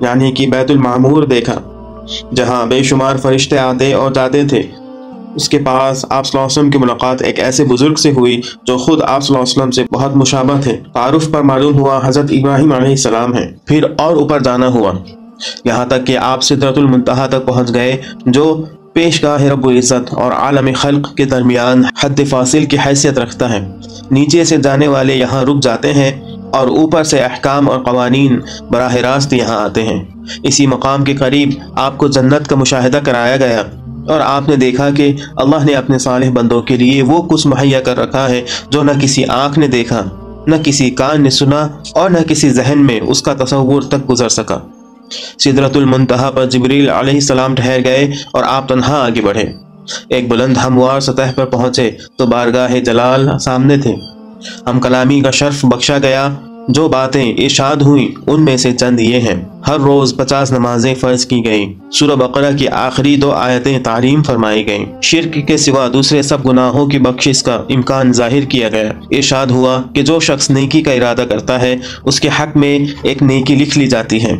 یعنی 0.00 0.32
کہ 0.32 0.46
بیت 0.46 0.70
المعمور 0.70 1.22
دیکھا، 1.22 1.58
جہاں 2.34 2.66
بے 2.66 2.82
شمار 2.82 3.16
فرشتے 3.16 3.58
آتے 3.58 3.92
اور 3.92 4.10
جاتے 4.10 4.42
تھے۔ 4.48 4.62
اس 5.34 5.48
کے 5.48 5.58
پاس 5.58 6.04
آپ 6.10 6.26
صلی 6.26 6.38
اللہ 6.38 6.46
علیہ 6.46 6.58
وسلم 6.58 6.70
کی 6.70 6.78
ملاقات 6.78 7.22
ایک 7.22 7.40
ایسے 7.40 7.64
بزرگ 7.64 7.94
سے 7.94 8.10
ہوئی 8.10 8.40
جو 8.62 8.78
خود 8.78 9.02
آپ 9.02 9.22
صلی 9.22 9.36
اللہ 9.36 9.44
علیہ 9.44 9.62
وسلم 9.62 9.70
سے 9.70 9.84
بہت 9.92 10.16
مشابہ 10.16 10.60
تھے۔ 10.60 10.76
تعارف 10.92 11.30
پر 11.30 11.42
معلوم 11.42 11.78
ہوا 11.78 12.00
حضرت 12.04 12.26
ابراہیم 12.30 12.72
علیہ 12.72 12.88
السلام 12.88 13.34
ہے 13.34 13.52
پھر 13.64 13.84
اور 13.98 14.16
اوپر 14.16 14.40
جانا 14.40 14.66
ہوا۔ 14.66 14.92
یہاں 15.64 15.86
تک 15.86 16.06
کہ 16.06 16.18
آپ 16.18 16.42
صدرت 16.42 16.78
المنتہا 16.78 17.26
تک 17.26 17.46
پہنچ 17.46 17.74
گئے 17.74 17.96
جو 18.26 18.64
پیش 18.92 19.22
گاہ 19.22 19.42
رب 19.42 19.68
العزت 19.68 20.14
اور 20.14 20.32
عالم 20.32 20.68
خلق 20.76 21.14
کے 21.14 21.24
درمیان 21.24 21.82
حد 22.00 22.20
فاصل 22.30 22.64
کی 22.64 22.76
حیثیت 22.86 23.18
رکھتا 23.18 23.50
ہے۔ 23.50 23.68
نیچے 24.10 24.44
سے 24.44 24.56
جانے 24.56 24.88
والے 24.88 25.14
یہاں 25.14 25.42
رک 25.42 25.62
جاتے 25.62 25.94
ہیں 25.94 26.20
اور 26.50 26.66
اوپر 26.66 27.04
سے 27.04 27.18
احکام 27.20 27.70
اور 27.70 27.80
قوانین 27.80 28.40
براہ 28.70 28.94
راست 28.94 29.32
یہاں 29.32 29.64
آتے 29.64 29.82
ہیں۔ 29.82 30.04
اسی 30.42 30.66
مقام 30.66 31.04
کے 31.04 31.14
قریب 31.14 31.50
آپ 31.74 31.98
کو 31.98 32.08
جنت 32.08 32.48
کا 32.48 32.56
مشاہدہ 32.56 33.00
کرایا 33.04 33.36
گیا۔ 33.36 33.62
اور 34.08 34.20
آپ 34.20 34.48
نے 34.48 34.56
دیکھا 34.56 34.90
کہ 34.90 35.12
اللہ 35.36 35.64
نے 35.64 35.74
اپنے 35.74 35.98
صالح 35.98 36.30
بندوں 36.30 36.62
کے 36.62 36.76
لیے 36.76 37.02
وہ 37.02 37.22
کچھ 37.22 37.46
مہیا 37.46 37.80
کر 37.80 37.98
رکھا 37.98 38.28
ہے 38.28 38.42
جو 38.70 38.82
نہ 38.82 38.90
کسی 39.00 39.24
آنکھ 39.24 39.58
نے 39.58 39.68
دیکھا، 39.68 40.02
نہ 40.46 40.56
کسی 40.64 40.90
کان 40.90 41.22
نے 41.22 41.30
سنا 41.30 41.68
اور 41.92 42.10
نہ 42.10 42.18
کسی 42.28 42.50
ذہن 42.50 42.86
میں 42.86 43.00
اس 43.00 43.22
کا 43.22 43.34
تصور 43.34 43.82
تک 43.82 44.10
گزر 44.10 44.28
سکا۔ 44.28 44.58
سدرت 45.38 45.76
المنتہا 45.76 46.30
پر 46.30 46.44
جبریل 46.44 46.90
علیہ 46.90 47.14
السلام 47.14 47.54
ٹھہر 47.54 47.84
گئے 47.84 48.12
اور 48.32 48.44
آپ 48.46 48.68
تنہا 48.68 49.04
آگے 49.04 49.20
بڑھے۔ 49.20 49.44
ایک 50.08 50.28
بلند 50.28 50.56
ہموار 50.56 51.00
سطح 51.00 51.32
پر 51.34 51.44
پہنچے 51.44 51.90
تو 52.16 52.26
بارگاہ 52.26 52.78
جلال 52.80 53.38
سامنے 53.38 53.76
تھے۔ 53.76 53.94
ہم 54.66 54.80
کلامی 54.80 55.20
کا 55.20 55.30
شرف 55.30 55.64
بخشا 55.64 55.98
گیا، 55.98 56.28
جو 56.68 56.88
باتیں 56.88 57.32
ارشاد 57.32 57.76
ہوئیں 57.76 58.08
ان 58.26 58.44
میں 58.44 58.56
سے 58.56 58.72
چند 58.72 59.00
یہ 59.00 59.20
ہیں۔ 59.20 59.51
ہر 59.68 59.80
روز 59.80 60.16
پچاس 60.16 60.52
نمازیں 60.52 60.94
فرض 60.94 61.26
کی 61.26 61.44
گئیں۔ 61.44 61.92
سورہ 61.92 62.16
بقرہ 62.16 62.56
کی 62.56 62.68
آخری 62.68 63.16
دو 63.16 63.32
آیتیں 63.32 63.78
تعلیم 63.84 64.22
فرمائی 64.22 64.66
گئیں۔ 64.66 64.84
شرک 65.02 65.48
کے 65.48 65.56
سوا 65.56 65.88
دوسرے 65.92 66.22
سب 66.22 66.48
گناہوں 66.48 66.86
کی 66.86 66.98
بخشش 66.98 67.42
کا 67.42 67.54
امکان 67.54 68.12
ظاہر 68.12 68.40
کیا 68.40 68.68
گیا۔ 68.68 68.92
ارشاد 69.10 69.46
ہوا 69.46 69.82
کہ 69.94 70.02
جو 70.02 70.20
شخص 70.20 70.50
نیکی 70.50 70.82
کا 70.82 70.92
ارادہ 70.92 71.24
کرتا 71.30 71.62
ہے، 71.62 71.76
اس 72.04 72.20
کے 72.20 72.28
حق 72.40 72.56
میں 72.56 72.78
ایک 73.02 73.22
نیکی 73.22 73.54
لکھ 73.54 73.78
لی 73.78 73.86
جاتی 73.86 74.22
ہے۔ 74.22 74.36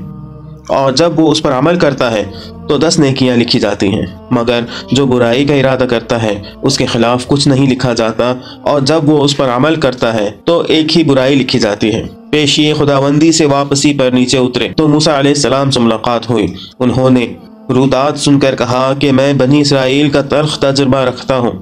اور 0.69 0.93
جب 0.93 1.19
وہ 1.21 1.31
اس 1.31 1.43
پر 1.43 1.53
عمل 1.53 1.79
کرتا 1.79 2.13
ہے 2.13 2.25
تو 2.69 2.79
دس 2.79 2.99
نیکیاں 2.99 3.37
لکھی 3.37 3.61
جاتی 3.61 3.89
ہیں۔ 3.89 4.07
مگر 4.31 4.61
جو 4.93 5.07
برائی 5.07 5.45
کا 5.45 5.55
ارادہ 5.55 5.85
کرتا 5.85 6.23
ہے، 6.23 6.43
اس 6.63 6.79
کے 6.79 6.87
خلاف 6.87 7.27
کچھ 7.27 7.49
نہیں 7.49 7.71
لکھا 7.71 7.93
جاتا 7.93 8.35
اور 8.63 8.81
جب 8.81 9.09
وہ 9.09 9.25
اس 9.25 9.37
پر 9.37 9.49
عمل 9.49 9.75
کرتا 9.75 10.15
ہے، 10.15 10.31
تو 10.45 10.63
ایک 10.69 10.99
ہی 10.99 11.05
برائی 11.05 11.35
لکھی 11.35 11.59
جاتی 11.59 11.95
ہے۔ 11.95 12.03
پیشی 12.31 12.73
خداوندی 12.73 13.33
سے 13.33 13.47
واپسی 13.47 13.95
پر 13.95 14.11
نیچے 14.11 14.39
اترے۔ 14.39 14.69
تو 14.77 14.89
موسیٰ 14.89 15.19
علیہ 15.19 15.31
السلام 15.31 15.71
سے 15.71 15.81
ملاقات 15.81 16.31
ہوئی۔ 16.31 16.47
انہوں 16.79 17.11
نے 17.11 17.27
رودات 17.71 18.19
سن 18.19 18.39
کر 18.39 18.57
کہا 18.57 18.93
کہ 18.99 19.13
میں 19.13 19.33
بنی 19.33 19.61
اسرائیل 19.61 20.11
کا 20.11 20.23
ترخ 20.23 20.59
تجربہ 20.59 20.99
رکھتا 20.99 21.39
ہوں۔ 21.39 21.53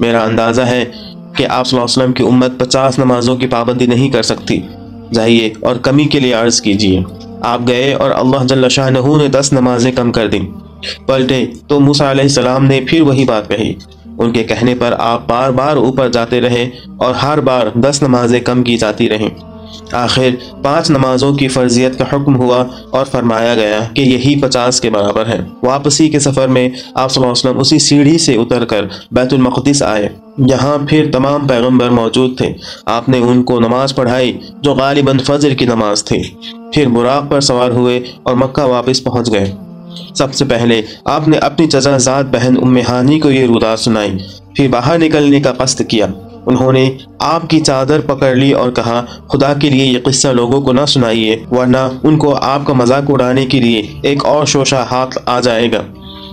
میرا 0.00 0.24
اندازہ 0.24 0.62
ہے 0.62 0.84
کہ 1.36 1.46
آپ 1.48 1.66
صلی 1.66 1.80
اللہ 1.80 2.02
علیہ 2.02 2.02
وسلم 2.02 2.12
کی 2.12 2.22
امت 2.22 2.60
پچاس 2.60 2.98
نمازوں 2.98 3.36
کی 3.36 3.46
پابندی 3.46 3.86
نہیں 3.86 4.10
کر 4.10 4.22
سکتی۔ 4.22 4.60
جائیے 5.14 5.50
اور 5.60 5.76
کمی 5.76 6.04
کے 6.04 6.20
لیے 6.20 6.32
عرض 6.32 6.60
کیجیے۔ 6.60 7.00
آپ 7.40 7.60
گئے 7.68 7.94
اور 7.94 8.10
اللہ 8.10 8.44
جل 8.44 8.68
شاہ 8.68 8.90
نے 8.90 9.28
دس 9.28 9.52
نمازیں 9.52 9.92
کم 9.92 10.12
کر 10.12 10.28
دیں۔ 10.28 10.40
پلٹے 11.06 11.46
تو 11.66 11.80
موسیٰ 11.80 12.06
علیہ 12.06 12.22
السلام 12.22 12.64
نے 12.64 12.80
پھر 12.86 13.00
وہی 13.00 13.24
بات 13.24 13.48
کہی۔ 13.48 13.74
ان 14.18 14.32
کے 14.32 14.44
کہنے 14.44 14.74
پر 14.74 14.94
آپ 14.98 15.28
بار 15.28 15.50
بار 15.50 15.76
اوپر 15.76 16.08
جاتے 16.08 16.40
رہے 16.40 16.70
اور 16.96 17.14
ہر 17.14 17.40
بار 17.40 17.66
دس 17.74 18.02
نمازیں 18.02 18.40
کم 18.40 18.62
کی 18.62 18.76
جاتی 18.76 19.08
رہیں۔ 19.08 19.30
آخر 19.92 20.28
پانچ 20.62 20.90
نمازوں 20.90 21.34
کی 21.34 21.48
فرضیت 21.48 21.98
کا 21.98 22.04
حکم 22.04 22.36
ہوا 22.36 22.64
اور 22.90 23.04
فرمایا 23.04 23.54
گیا 23.54 23.78
کہ 23.94 24.02
یہی 24.02 24.40
پچاس 24.40 24.80
کے 24.80 24.90
برابر 24.90 25.26
ہے 25.26 25.40
واپسی 25.62 26.08
کے 26.08 26.18
سفر 26.18 26.48
میں 26.48 26.68
آپ 26.94 27.10
صلی 27.10 27.22
اللہ 27.22 27.32
علیہ 27.32 27.50
وسلم 27.50 27.58
اسی 27.58 27.78
سیڑھی 27.78 28.18
سے 28.18 28.34
اتر 28.34 28.64
کر 28.64 28.84
بیت 29.10 29.32
المقدس 29.32 29.82
آئے۔ 29.82 30.08
یہاں 30.38 30.78
پھر 30.88 31.10
تمام 31.12 31.48
پیغمبر 31.48 31.90
موجود 31.90 32.38
تھے۔ 32.38 32.52
آپ 32.86 33.08
نے 33.08 33.18
ان 33.18 33.42
کو 33.42 33.60
نماز 33.60 33.94
پڑھائی 33.94 34.38
جو 34.62 34.74
غالباً 34.74 35.18
فجر 35.18 35.54
کی 35.54 35.64
نماز 35.64 36.04
تھی۔ 36.04 36.22
پھر 36.74 36.88
براق 36.88 37.30
پر 37.30 37.40
سوار 37.40 37.70
ہوئے 37.70 38.00
اور 38.22 38.34
مکہ 38.34 38.62
واپس 38.62 39.04
پہنچ 39.04 39.32
گئے۔ 39.32 39.52
سب 40.14 40.34
سے 40.34 40.44
پہلے 40.44 40.82
آپ 41.04 41.28
نے 41.28 41.36
اپنی 41.38 41.66
چچا 41.66 41.96
ذات 41.96 42.24
بہن 42.24 42.56
امہانی 42.62 43.20
کو 43.20 43.30
یہ 43.30 43.46
رودا 43.46 43.76
سنائی، 43.76 44.10
پھر 44.56 44.68
باہر 44.68 44.98
نکلنے 44.98 45.40
کا 45.40 45.52
قصد 45.52 45.82
کیا۔ 45.88 46.06
انہوں 46.46 46.72
نے 46.72 46.90
آپ 47.18 47.50
کی 47.50 47.60
چادر 47.60 48.00
پکڑ 48.00 48.34
لی 48.34 48.52
اور 48.52 48.70
کہا، 48.70 49.04
خدا 49.28 49.54
کے 49.54 49.70
لیے 49.70 49.84
یہ 49.84 49.98
قصہ 50.04 50.28
لوگوں 50.28 50.60
کو 50.60 50.72
نہ 50.72 50.84
سنائیے، 50.88 51.36
ورنہ 51.50 51.88
ان 52.02 52.18
کو 52.18 52.34
آپ 52.34 52.66
کا 52.66 52.72
مذاق 52.72 53.02
اڑانے 53.08 53.46
کے 53.46 53.60
لیے 53.60 53.82
ایک 54.02 54.24
اور 54.24 54.46
شوشہ 54.46 54.86
ہاتھ 54.90 55.18
آ 55.26 55.40
جائے 55.40 55.72
گا۔ 55.72 55.82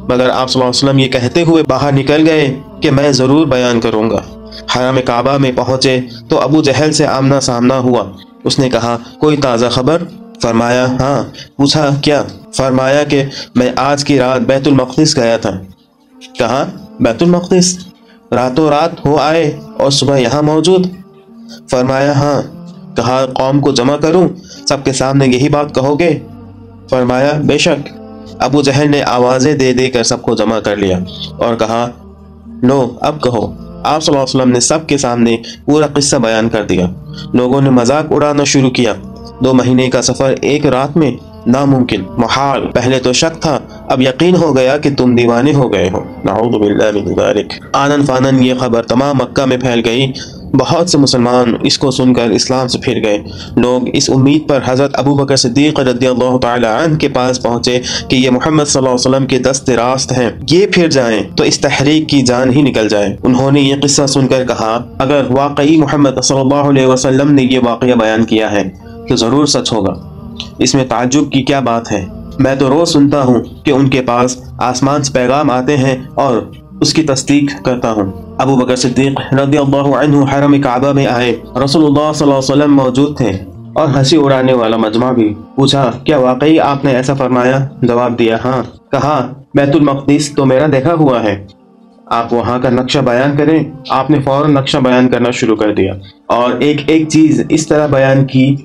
مگر 0.09 0.29
آپ 0.29 0.49
صلی 0.49 0.61
اللہ 0.61 0.69
علیہ 0.69 0.89
وسلم 0.89 0.99
یہ 0.99 1.07
کہتے 1.07 1.43
ہوئے 1.43 1.63
باہر 1.63 1.91
نکل 1.93 2.29
گئے 2.29 2.59
کہ 2.81 2.91
میں 2.91 3.11
ضرور 3.11 3.47
بیان 3.47 3.79
کروں 3.79 4.09
گا۔ 4.09 4.21
حرام 4.75 4.97
کعبہ 5.05 5.37
میں 5.37 5.51
پہنچے 5.55 5.99
تو 6.29 6.39
ابو 6.39 6.61
جہل 6.61 6.91
سے 6.91 7.07
آمنا 7.07 7.39
سامنا 7.39 7.79
ہوا۔ 7.79 8.03
اس 8.43 8.59
نے 8.59 8.69
کہا، 8.69 8.97
کوئی 9.19 9.37
تازہ 9.37 9.65
خبر؟ 9.65 10.03
فرمایا 10.41 10.85
ہاں 10.85 11.23
پوچھا، 11.57 11.89
کیا؟ 12.01 12.23
فرمایا 12.53 13.03
کہ 13.03 13.23
میں 13.55 13.69
آج 13.75 14.05
کی 14.05 14.19
رات 14.19 14.41
بیت 14.41 14.67
المقدس 14.67 15.17
گیا 15.17 15.37
تھا۔ 15.37 15.51
کہا 16.37 16.65
بیت 16.99 17.23
المقدس۔ 17.23 17.77
راتوں 18.31 18.69
رات 18.69 19.05
ہو 19.05 19.17
آئے 19.17 19.59
اور 19.77 19.91
صبح 19.91 20.17
یہاں 20.17 20.41
موجود۔ 20.41 20.87
فرمایا 21.71 22.11
ہاں 22.11 22.41
کہا، 22.95 23.25
قوم 23.25 23.59
کو 23.59 23.71
جمع 23.71 23.95
کروں، 23.95 24.27
سب 24.69 24.85
کے 24.85 24.93
سامنے 24.93 25.27
یہی 25.27 25.49
بات 25.49 25.75
کہو 25.75 25.99
گے۔ 25.99 26.19
فرمایا، 26.89 27.31
بے 27.43 27.57
شک۔ 27.57 27.89
ابو 28.39 28.61
جہل 28.61 28.91
نے 28.91 29.03
آوازیں 29.03 29.53
دے 29.53 29.73
دے 29.73 29.89
کر 29.89 30.03
سب 30.03 30.21
کو 30.21 30.35
جمع 30.35 30.59
کر 30.59 30.75
لیا 30.75 30.99
اور 31.37 31.55
کہا 31.55 31.89
لو 32.63 32.97
اب 33.01 33.23
کہو۔ 33.23 33.53
آپ 33.83 34.03
صلی 34.03 34.15
اللہ 34.15 34.23
علیہ 34.23 34.41
وسلم 34.41 34.49
نے 34.49 34.59
سب 34.59 34.87
کے 34.87 34.97
سامنے 34.97 35.37
پورا 35.65 35.87
قصہ 35.87 36.15
بیان 36.15 36.49
کر 36.49 36.63
دیا۔ 36.63 36.87
لوگوں 37.33 37.61
نے 37.61 37.69
مذاق 37.69 38.05
اڑانا 38.09 38.43
شروع 38.43 38.69
کیا۔ 38.69 38.93
دو 39.39 39.53
مہینے 39.53 39.89
کا 39.89 40.01
سفر 40.01 40.35
ایک 40.41 40.65
رات 40.65 40.97
میں 40.97 41.11
ناممکن۔ 41.47 42.01
محال، 42.17 42.67
پہلے 42.67 42.99
تو 42.99 43.13
شک 43.13 43.41
تھا، 43.41 43.59
اب 43.89 44.01
یقین 44.01 44.35
ہو 44.35 44.57
گیا 44.57 44.77
کہ 44.77 44.89
تم 44.97 45.15
دیوانے 45.15 45.53
ہو 45.53 45.73
گئے 45.73 45.89
ہو۔ 45.93 46.03
نعوذ 46.23 46.55
باللہ 46.55 47.05
من 47.05 47.15
ذالک۔ 47.15 47.53
آنن 47.73 48.05
فانن، 48.05 48.43
یہ 48.43 48.53
خبر 48.59 48.83
تمام 48.83 49.17
مکہ 49.17 49.45
میں 49.45 49.57
پھیل 49.57 49.81
گئی۔ 49.85 50.11
بہت 50.59 50.89
سے 50.89 50.97
مسلمان 50.97 51.53
اس 51.63 51.79
کو 51.79 51.91
سن 51.91 52.13
کر 52.13 52.29
اسلام 52.29 52.67
سے 52.67 52.79
پھر 52.79 53.03
گئے۔ 53.03 53.23
لوگ 53.55 53.81
اس 53.93 54.09
امید 54.09 54.49
پر 54.49 54.59
حضرت 54.65 54.91
ابو 54.93 55.15
بکر 55.15 55.35
صدیق 55.35 55.79
رضی 55.79 56.07
اللہ 56.07 56.37
تعالی 56.37 56.67
عنہ 56.67 56.95
کے 56.95 57.07
پاس 57.07 57.43
پہنچے 57.43 57.81
کہ 58.07 58.15
یہ 58.15 58.29
محمد 58.29 58.63
صلی 58.63 58.77
اللہ 58.77 58.89
علیہ 58.89 59.09
وسلم 59.09 59.25
کے 59.25 59.39
دست 59.39 59.69
راست 59.69 60.11
ہیں۔ 60.11 60.29
یہ 60.51 60.65
پھر 60.73 60.89
جائیں 60.89 61.23
تو 61.35 61.43
اس 61.43 61.59
تحریک 61.59 62.09
کی 62.09 62.21
جان 62.21 62.53
ہی 62.53 62.61
نکل 62.61 62.87
جائے۔ 62.89 63.15
انہوں 63.23 63.51
نے 63.51 63.61
یہ 63.61 63.75
قصہ 63.83 64.05
سن 64.05 64.27
کر 64.27 64.45
کہا، 64.47 64.85
اگر 64.97 65.23
واقعی 65.29 65.77
محمد 65.77 66.21
صلی 66.23 66.39
اللہ 66.39 66.69
علیہ 66.69 66.85
وسلم 66.85 67.33
نے 67.33 67.43
یہ 67.43 67.59
واقعہ 67.63 67.95
بیان 67.95 68.25
کیا 68.25 68.51
ہے 68.51 68.86
تو 69.09 69.15
ضرور 69.15 69.45
سچ 69.45 69.73
ہوگا۔ 69.73 69.93
اس 70.57 70.75
میں 70.75 70.85
تعجب 70.89 71.31
کی 71.31 71.41
کیا 71.41 71.59
بات 71.59 71.91
ہے؟ 71.91 72.05
میں 72.39 72.55
تو 72.55 72.69
روز 72.69 72.93
سنتا 72.93 73.21
ہوں 73.21 73.39
کہ 73.63 73.71
ان 73.71 73.89
کے 73.89 74.01
پاس 74.01 74.37
آسمان 74.57 75.03
سے 75.03 75.13
پیغام 75.13 75.51
آتے 75.51 75.77
ہیں 75.77 75.97
اور 76.15 76.41
اس 76.81 76.93
کی 76.93 77.03
تصدیق 77.03 77.65
کرتا 77.65 77.91
ہوں۔ 77.91 78.11
ابو 78.37 78.55
بکر 78.55 78.75
صدیق 78.75 79.33
رضی 79.33 79.57
اللہ 79.57 79.77
عنہ 79.77 80.17
حرم 80.17 80.61
کعبہ 80.61 80.91
میں 80.91 81.07
آئے۔ 81.07 81.35
رسول 81.63 81.85
اللہ 81.85 82.13
صلی 82.15 82.31
اللہ 82.31 82.39
علیہ 82.39 82.63
وسلم 82.63 82.75
موجود 82.75 83.17
تھے۔ 83.17 83.31
اور 83.75 83.87
ہنسی 83.87 84.17
اڑانے 84.17 84.53
والا 84.53 84.77
مجمع 84.77 85.11
بھی 85.11 85.33
پوچھا، 85.55 85.91
کیا 86.03 86.17
واقعی 86.17 86.59
آپ 86.59 86.85
نے 86.85 86.91
ایسا 86.91 87.13
فرمایا؟ 87.13 87.67
جواب 87.81 88.19
دیا 88.19 88.37
ہاں۔ 88.45 88.91
کہا، 88.91 89.33
بیت 89.53 89.75
المقدس 89.75 90.35
تو 90.35 90.45
میرا 90.45 90.65
دیکھا 90.71 90.93
ہوا 90.93 91.23
ہے۔ 91.23 91.47
آپ 92.05 92.33
وہاں 92.33 92.59
کا 92.59 92.69
نقشہ 92.69 92.99
بیان 92.99 93.37
کریں۔ 93.37 93.63
آپ 93.89 94.09
نے 94.09 94.19
فوراً 94.21 94.53
نقشہ 94.53 94.77
بیان 94.77 95.09
کرنا 95.09 95.31
شروع 95.31 95.55
کر 95.55 95.73
دیا۔ 95.73 95.93
اور 96.25 96.51
ایک 96.59 96.81
ایک 96.85 97.09
چیز 97.09 97.41
اس 97.49 97.67
طرح 97.67 97.87
بیان 97.87 98.25
کی 98.25 98.55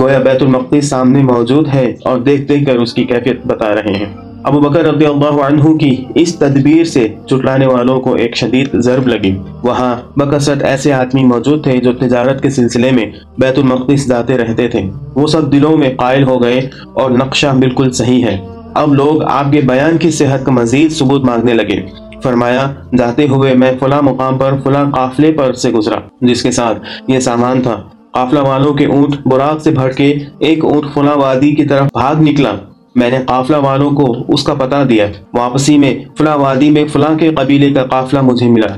گویا 0.00 0.18
بیت 0.18 0.42
المقدس 0.42 0.88
سامنے 0.88 1.22
موجود 1.22 1.68
ہے 1.74 1.94
اور 2.04 2.18
دیکھ 2.18 2.42
دیکھ 2.42 2.66
کر 2.66 2.76
اس 2.76 2.94
کی 2.94 3.04
کیفیت 3.04 3.46
بتا 3.46 3.74
رہے 3.74 3.92
ہیں۔ 3.92 4.16
ابو 4.44 4.60
بکر 4.60 4.84
رضی 4.84 5.06
اللہ 5.06 5.42
عنہ 5.42 5.76
کی 5.76 6.04
اس 6.14 6.36
تدبیر 6.36 6.84
سے 6.84 7.08
چٹلانے 7.26 7.66
والوں 7.66 8.00
کو 8.00 8.14
ایک 8.14 8.36
شدید 8.36 8.68
ضرب 8.74 9.08
لگی۔ 9.08 9.36
وہاں 9.62 10.18
بکثرت 10.18 10.62
ایسے 10.62 10.92
آدمی 10.92 11.24
موجود 11.24 11.64
تھے 11.64 11.78
جو 11.78 11.92
تجارت 11.92 12.42
کے 12.42 12.50
سلسلے 12.50 12.90
میں 12.90 13.06
بیت 13.38 13.58
المقدس 13.58 14.08
جاتے 14.08 14.38
رہتے 14.38 14.68
تھے۔ 14.68 14.82
وہ 15.14 15.26
سب 15.26 15.52
دلوں 15.52 15.76
میں 15.76 15.90
قائل 15.96 16.22
ہو 16.22 16.42
گئے 16.42 16.60
اور 16.94 17.10
نقشہ 17.10 17.46
بالکل 17.46 17.90
صحیح 17.90 18.24
ہے۔ 18.24 18.46
اب 18.74 18.94
لوگ 18.94 19.24
آپ 19.24 19.52
کے 19.52 19.60
بیان 19.60 19.98
کی 19.98 20.10
صحت 20.10 20.46
کا 20.46 20.52
مزید 20.52 20.92
ثبوت 20.92 21.24
مانگنے 21.24 21.54
لگے۔ 21.54 21.80
فرمایا، 22.22 22.70
جاتے 22.98 23.28
ہوئے 23.28 23.54
میں 23.54 23.72
فلاں 23.80 24.02
مقام 24.02 24.38
پر، 24.38 24.52
فلاں 24.64 24.90
قافلے 24.90 25.32
پر 25.32 25.52
سے 25.52 25.70
گزرا، 25.70 25.96
جس 26.20 26.42
کے 26.42 26.50
ساتھ 26.50 26.78
یہ 27.08 27.20
سامان 27.20 27.62
تھا۔ 27.62 27.82
قافلہ 28.18 28.38
والوں 28.38 28.74
کے 28.74 28.86
اونٹ 28.86 29.16
براق 29.26 29.62
سے 29.62 29.70
بھڑ 29.70 29.92
کے 29.92 30.14
ایک 30.38 30.64
اونٹ 30.64 30.94
فلاں 30.94 31.16
وادی 31.16 31.54
کی 31.54 31.64
طرف 31.64 31.82
بھاگ 31.82 32.14
نکلا۔ 32.22 32.52
میں 32.94 33.10
نے 33.10 33.18
قافلہ 33.26 33.56
والوں 33.56 33.90
کو 33.90 34.16
اس 34.28 34.44
کا 34.44 34.54
پتہ 34.54 34.84
دیا۔ 34.84 35.06
واپسی 35.34 35.78
میں 35.78 35.98
فلاں 36.18 36.38
وادی 36.38 36.70
میں 36.70 36.84
فلاں 36.92 37.18
کے 37.18 37.30
قبیلے 37.30 37.70
کا 37.70 37.84
قافلہ 37.84 38.20
مجھے 38.22 38.48
ملا۔ 38.48 38.76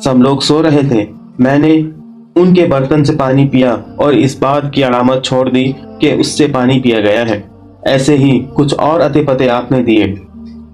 سب 0.00 0.18
لوگ 0.18 0.38
سو 0.38 0.62
رہے 0.62 0.80
تھے۔ 0.88 1.04
میں 1.38 1.58
نے 1.58 1.80
ان 2.34 2.54
کے 2.54 2.64
برتن 2.64 3.04
سے 3.04 3.12
پانی 3.16 3.48
پیا 3.48 3.76
اور 3.96 4.12
اس 4.12 4.36
بات 4.42 4.72
کی 4.72 4.84
علامت 4.84 5.24
چھوڑ 5.24 5.50
دی 5.50 5.72
کہ 5.98 6.12
اس 6.12 6.26
سے 6.26 6.46
پانی 6.52 6.80
پیا 6.80 7.00
گیا 7.00 7.28
ہے۔ 7.28 7.40
ایسے 7.82 8.16
ہی 8.16 8.46
کچھ 8.54 8.74
اور 8.78 9.00
اتے 9.00 9.22
پتے 9.22 9.48
آپ 9.48 9.72
نے 9.72 9.82
دیے۔ 9.82 10.14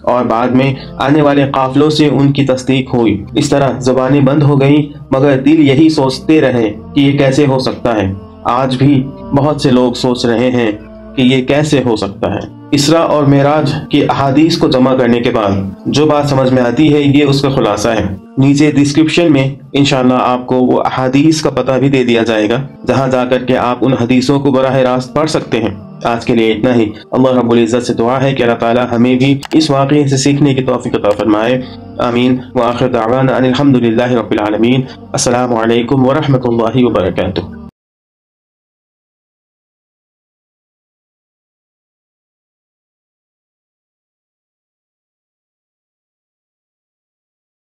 اور 0.03 0.25
بعد 0.25 0.49
میں 0.49 0.75
آنے 0.97 1.23
والے 1.23 1.45
قافلوں 1.53 1.91
سے 1.91 2.07
ان 2.07 2.33
کی 2.33 2.45
تصدیق 2.45 2.95
ہوئی۔ 2.95 3.25
اس 3.35 3.49
طرح 3.49 3.79
زبانیں 3.79 4.21
بند 4.21 4.43
ہو 4.43 4.61
گئیں، 4.61 4.99
مگر 5.11 5.39
دل 5.39 5.69
یہی 5.69 5.89
سوچتے 5.89 6.41
رہے 6.41 6.73
کہ 6.95 7.01
یہ 7.01 7.19
کیسے 7.19 7.47
ہو 7.47 7.59
سکتا 7.59 7.95
ہے۔ 7.95 8.13
آج 8.45 8.77
بھی 8.77 9.07
بہت 9.37 9.61
سے 9.61 9.71
لوگ 9.71 9.93
سوچ 9.93 10.27
رہے 10.27 10.51
ہیں 10.51 10.71
کہ 11.17 11.23
یہ 11.23 11.45
کیسے 11.45 11.83
ہو 11.85 11.97
سکتا 11.97 12.35
ہے۔ 12.35 12.58
اسرا 12.71 12.99
اور 12.99 13.25
معراج 13.25 13.75
کی 13.91 14.05
احادیث 14.05 14.59
کو 14.59 14.69
جمع 14.69 14.95
کرنے 14.95 15.21
کے 15.21 15.31
بعد 15.31 15.51
جو 15.87 16.07
بات 16.07 16.29
سمجھ 16.29 16.53
میں 16.53 16.63
آتی 16.63 16.95
ہے، 16.95 17.01
یہ 17.01 17.25
اس 17.25 17.43
کا 17.43 17.49
خلاصہ 17.49 17.89
ہے۔ 17.89 18.17
نیچے 18.39 18.71
ڈسکرپشن 18.71 19.33
میں 19.33 19.55
انشاءاللہ 19.73 20.15
آپ 20.15 20.47
کو 20.47 20.57
وہ 20.57 20.81
احادیث 20.81 21.43
کا 21.43 21.51
پتہ 21.51 21.73
بھی 21.73 21.89
دے 21.89 22.05
دیا 22.05 22.23
جائے 22.23 22.51
گا، 22.51 22.57
جہاں 22.87 23.09
جا 23.09 23.25
کر 23.25 23.45
کے 23.45 23.59
آپ 23.59 23.79
ان 23.81 23.93
حدیثوں 23.93 24.41
کو 24.41 24.51
براہ 24.51 24.77
راست 24.77 25.15
پڑھ 25.15 25.31
سکتے 25.31 25.63
ہیں۔ 25.63 25.71
آج 26.05 26.25
کے 26.25 26.35
لیے 26.35 26.53
اتنا 26.53 26.75
ہی۔ 26.75 26.91
اللہ 27.13 27.39
رب 27.39 27.53
العزت 27.53 27.87
سے 27.87 27.95
دعا 27.95 28.23
ہے 28.23 28.35
کہ 28.35 28.43
اللہ 28.43 28.55
تعالی 28.55 28.81
ہمیں 28.93 29.15
بھی 29.15 29.39
اس 29.53 29.71
واقعے 29.71 30.07
سے 30.07 30.17
سیکھنے 30.17 30.55
کی 30.55 30.63
توفیق 30.63 30.95
عطا 30.95 31.11
فرمائے۔ 31.11 31.61
آمین۔ 31.99 32.37
وآخر 32.55 32.89
دعوانا 32.89 33.37
ان 33.37 33.45
الحمدللہ 33.45 34.13
رب 34.13 34.31
العالمین۔ 34.31 34.81
السلام 35.13 35.55
علیکم 35.55 36.07
ورحمۃ 36.07 36.41
اللہ 36.45 36.87
وبرکاتہ۔ 36.87 37.58